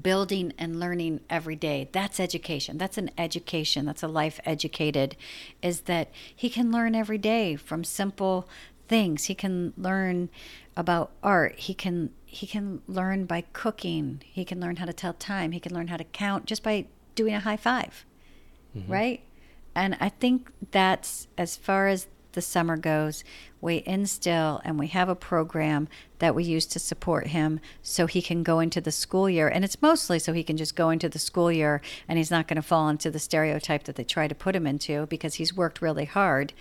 building 0.02 0.54
and 0.58 0.80
learning 0.80 1.20
every 1.30 1.58
day. 1.58 1.90
That's 1.92 2.18
education. 2.18 2.78
That's 2.78 2.98
an 2.98 3.12
education. 3.18 3.86
That's 3.86 4.04
a 4.04 4.08
life 4.08 4.40
educated 4.46 5.18
is 5.62 5.82
that 5.82 6.10
he 6.34 6.50
can 6.50 6.72
learn 6.72 6.96
every 6.96 7.18
day 7.18 7.58
from 7.58 7.84
simple 7.84 8.48
things. 8.88 9.26
He 9.26 9.36
can 9.36 9.74
learn 9.76 10.30
about 10.78 11.12
art. 11.22 11.60
He 11.60 11.74
can 11.74 12.12
he 12.34 12.48
can 12.48 12.82
learn 12.88 13.26
by 13.26 13.42
cooking. 13.52 14.24
He 14.26 14.46
can 14.46 14.62
learn 14.62 14.78
how 14.78 14.86
to 14.86 14.94
tell 14.94 15.12
time. 15.12 15.52
He 15.52 15.60
can 15.60 15.74
learn 15.74 15.90
how 15.90 15.98
to 15.98 16.06
count 16.06 16.46
just 16.46 16.64
by 16.64 16.86
doing 17.14 17.34
a 17.34 17.42
high 17.42 17.58
5 17.58 18.06
mm-hmm. 18.76 18.92
right? 18.92 19.22
And 19.76 19.98
i 20.00 20.10
think 20.10 20.50
that's 20.72 21.28
as 21.38 21.58
far 21.58 21.88
as 21.88 22.08
the 22.34 22.42
summer 22.42 22.78
goes 22.78 23.26
we 23.60 23.84
instill 23.86 24.62
and 24.64 24.80
we 24.80 24.88
have 24.88 25.10
a 25.10 25.16
program 25.16 25.90
that 26.20 26.34
we 26.34 26.44
use 26.46 26.66
to 26.68 26.80
support 26.80 27.28
him 27.28 27.60
so 27.82 28.08
he 28.08 28.22
can 28.22 28.44
go 28.44 28.60
into 28.60 28.82
the 28.82 28.92
school 28.92 29.30
year. 29.30 29.48
And 29.48 29.64
it's 29.64 29.82
mostly 29.82 30.18
so 30.18 30.34
he 30.34 30.44
can 30.44 30.58
just 30.58 30.76
go 30.76 30.90
into 30.90 31.10
the 31.10 31.20
school 31.20 31.52
year 31.52 31.82
and 32.08 32.18
he's 32.18 32.32
not 32.32 32.48
going 32.48 32.56
to 32.56 32.62
fall 32.62 32.90
into 32.90 33.12
the 33.12 33.20
stereotype 33.20 33.84
that 33.84 33.98
they 33.98 34.04
try 34.04 34.28
to 34.28 34.34
put 34.34 34.56
him 34.56 34.66
into 34.66 35.06
because 35.08 35.36
he's 35.36 35.54
worked 35.54 35.82
really 35.82 36.06
hard 36.06 36.54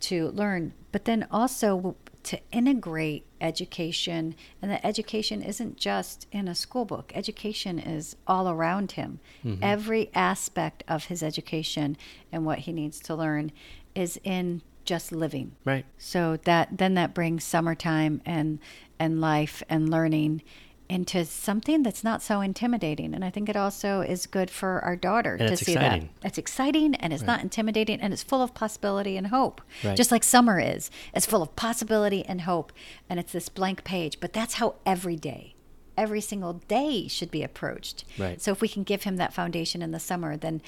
to 0.00 0.30
learn. 0.30 0.72
But 0.90 1.04
then 1.04 1.28
also 1.30 1.94
to 2.28 2.38
integrate 2.52 3.24
education 3.40 4.34
and 4.60 4.70
that 4.70 4.84
education 4.84 5.40
isn't 5.40 5.78
just 5.78 6.26
in 6.30 6.46
a 6.46 6.54
school 6.54 6.84
book. 6.84 7.10
Education 7.14 7.78
is 7.78 8.16
all 8.26 8.50
around 8.50 8.92
him. 8.92 9.18
Mm-hmm. 9.42 9.64
Every 9.64 10.10
aspect 10.14 10.84
of 10.86 11.06
his 11.06 11.22
education 11.22 11.96
and 12.30 12.44
what 12.44 12.58
he 12.60 12.72
needs 12.74 13.00
to 13.00 13.14
learn 13.14 13.50
is 13.94 14.20
in 14.24 14.60
just 14.84 15.10
living. 15.10 15.52
Right. 15.64 15.86
so 15.96 16.36
that 16.44 16.76
then 16.76 16.94
that 16.94 17.14
brings 17.14 17.44
summertime 17.44 18.20
and 18.26 18.58
and 18.98 19.22
life 19.22 19.62
and 19.70 19.88
learning 19.88 20.42
into 20.88 21.24
something 21.24 21.82
that's 21.82 22.02
not 22.02 22.22
so 22.22 22.40
intimidating. 22.40 23.14
And 23.14 23.24
i 23.24 23.30
think 23.30 23.48
it 23.48 23.56
also 23.56 24.00
is 24.00 24.26
good 24.26 24.50
for 24.50 24.80
our 24.80 24.96
daughter 24.96 25.36
And 25.38 25.48
to 25.48 25.56
see 25.56 25.72
exciting. 25.72 26.08
that 26.22 26.28
it's 26.28 26.38
exciting 26.38 26.94
and 26.94 27.12
it's 27.12 27.22
not 27.22 27.42
intimidating 27.42 28.00
and 28.00 28.12
it's 28.12 28.22
full 28.22 28.42
of 28.42 28.54
possibility 28.54 29.16
and 29.16 29.26
hope 29.28 29.60
Right. 29.84 29.96
just 29.96 30.10
like 30.10 30.24
summer 30.24 30.58
is. 30.60 30.90
It's 31.14 31.26
full 31.26 31.42
of 31.42 31.54
possibility 31.56 32.24
and 32.24 32.42
hope. 32.42 32.72
And 33.08 33.20
it's 33.20 33.32
this 33.32 33.48
blank 33.48 33.84
page. 33.84 34.18
But 34.20 34.32
that's 34.32 34.54
how 34.54 34.76
every 34.86 35.16
day 35.16 35.54
every 35.96 36.20
single 36.20 36.52
day 36.68 37.08
should 37.08 37.30
be 37.30 37.42
approached. 37.42 38.04
Right. 38.16 38.40
so 38.40 38.52
if 38.52 38.60
we 38.60 38.68
can 38.68 38.84
give 38.84 39.02
him 39.02 39.16
that 39.16 39.34
foundation 39.34 39.82
in 39.82 39.90
the 39.90 39.98
summer 40.00 40.36
then 40.36 40.62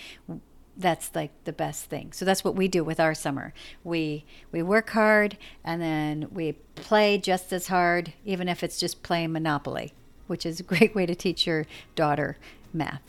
that's 0.76 1.14
like 1.14 1.30
the 1.44 1.52
best 1.52 1.86
thing. 1.86 2.12
So 2.12 2.24
that's 2.24 2.42
what 2.42 2.54
we 2.56 2.66
do 2.66 2.82
with 2.82 2.98
our 3.00 3.14
summer. 3.14 3.52
We 3.84 4.24
we 4.52 4.62
work 4.62 4.90
hard 4.90 5.36
and 5.64 5.80
then 5.80 6.28
we 6.30 6.52
play 6.74 7.18
just 7.18 7.52
as 7.52 7.68
hard 7.68 8.12
even 8.24 8.48
if 8.48 8.62
it's 8.62 8.78
just 8.78 9.02
playing 9.02 9.32
monopoly 9.32 9.92
which 10.30 10.46
is 10.46 10.60
a 10.60 10.62
great 10.62 10.94
way 10.94 11.04
to 11.04 11.14
teach 11.14 11.46
your 11.46 11.66
daughter 11.94 12.38
math 12.72 13.02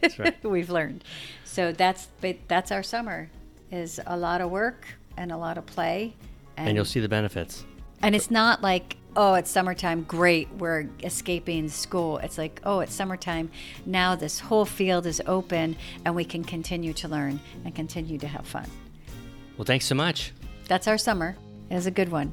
That's 0.00 0.18
right. 0.18 0.42
we've 0.56 0.70
learned 0.70 1.04
so 1.44 1.72
that's 1.72 2.08
that's 2.48 2.72
our 2.72 2.82
summer 2.82 3.30
is 3.70 4.00
a 4.06 4.16
lot 4.16 4.40
of 4.40 4.50
work 4.50 4.86
and 5.16 5.30
a 5.30 5.36
lot 5.36 5.58
of 5.58 5.66
play 5.66 6.14
And 6.56 6.76
you'll 6.76 6.84
see 6.84 7.00
the 7.00 7.08
benefits. 7.08 7.64
And 8.02 8.14
it's 8.14 8.30
not 8.30 8.62
like, 8.62 8.96
oh, 9.16 9.34
it's 9.34 9.50
summertime, 9.50 10.02
great, 10.02 10.48
we're 10.58 10.88
escaping 11.02 11.68
school. 11.68 12.18
It's 12.18 12.36
like, 12.36 12.60
oh, 12.64 12.80
it's 12.80 12.94
summertime. 12.94 13.50
Now 13.86 14.14
this 14.16 14.40
whole 14.40 14.64
field 14.64 15.06
is 15.06 15.22
open 15.26 15.76
and 16.04 16.14
we 16.14 16.24
can 16.24 16.44
continue 16.44 16.92
to 16.94 17.08
learn 17.08 17.40
and 17.64 17.74
continue 17.74 18.18
to 18.18 18.26
have 18.26 18.46
fun. 18.46 18.68
Well, 19.56 19.64
thanks 19.64 19.86
so 19.86 19.94
much. 19.94 20.32
That's 20.66 20.88
our 20.88 20.98
summer. 20.98 21.36
It 21.70 21.74
was 21.74 21.86
a 21.86 21.90
good 21.90 22.10
one. 22.10 22.32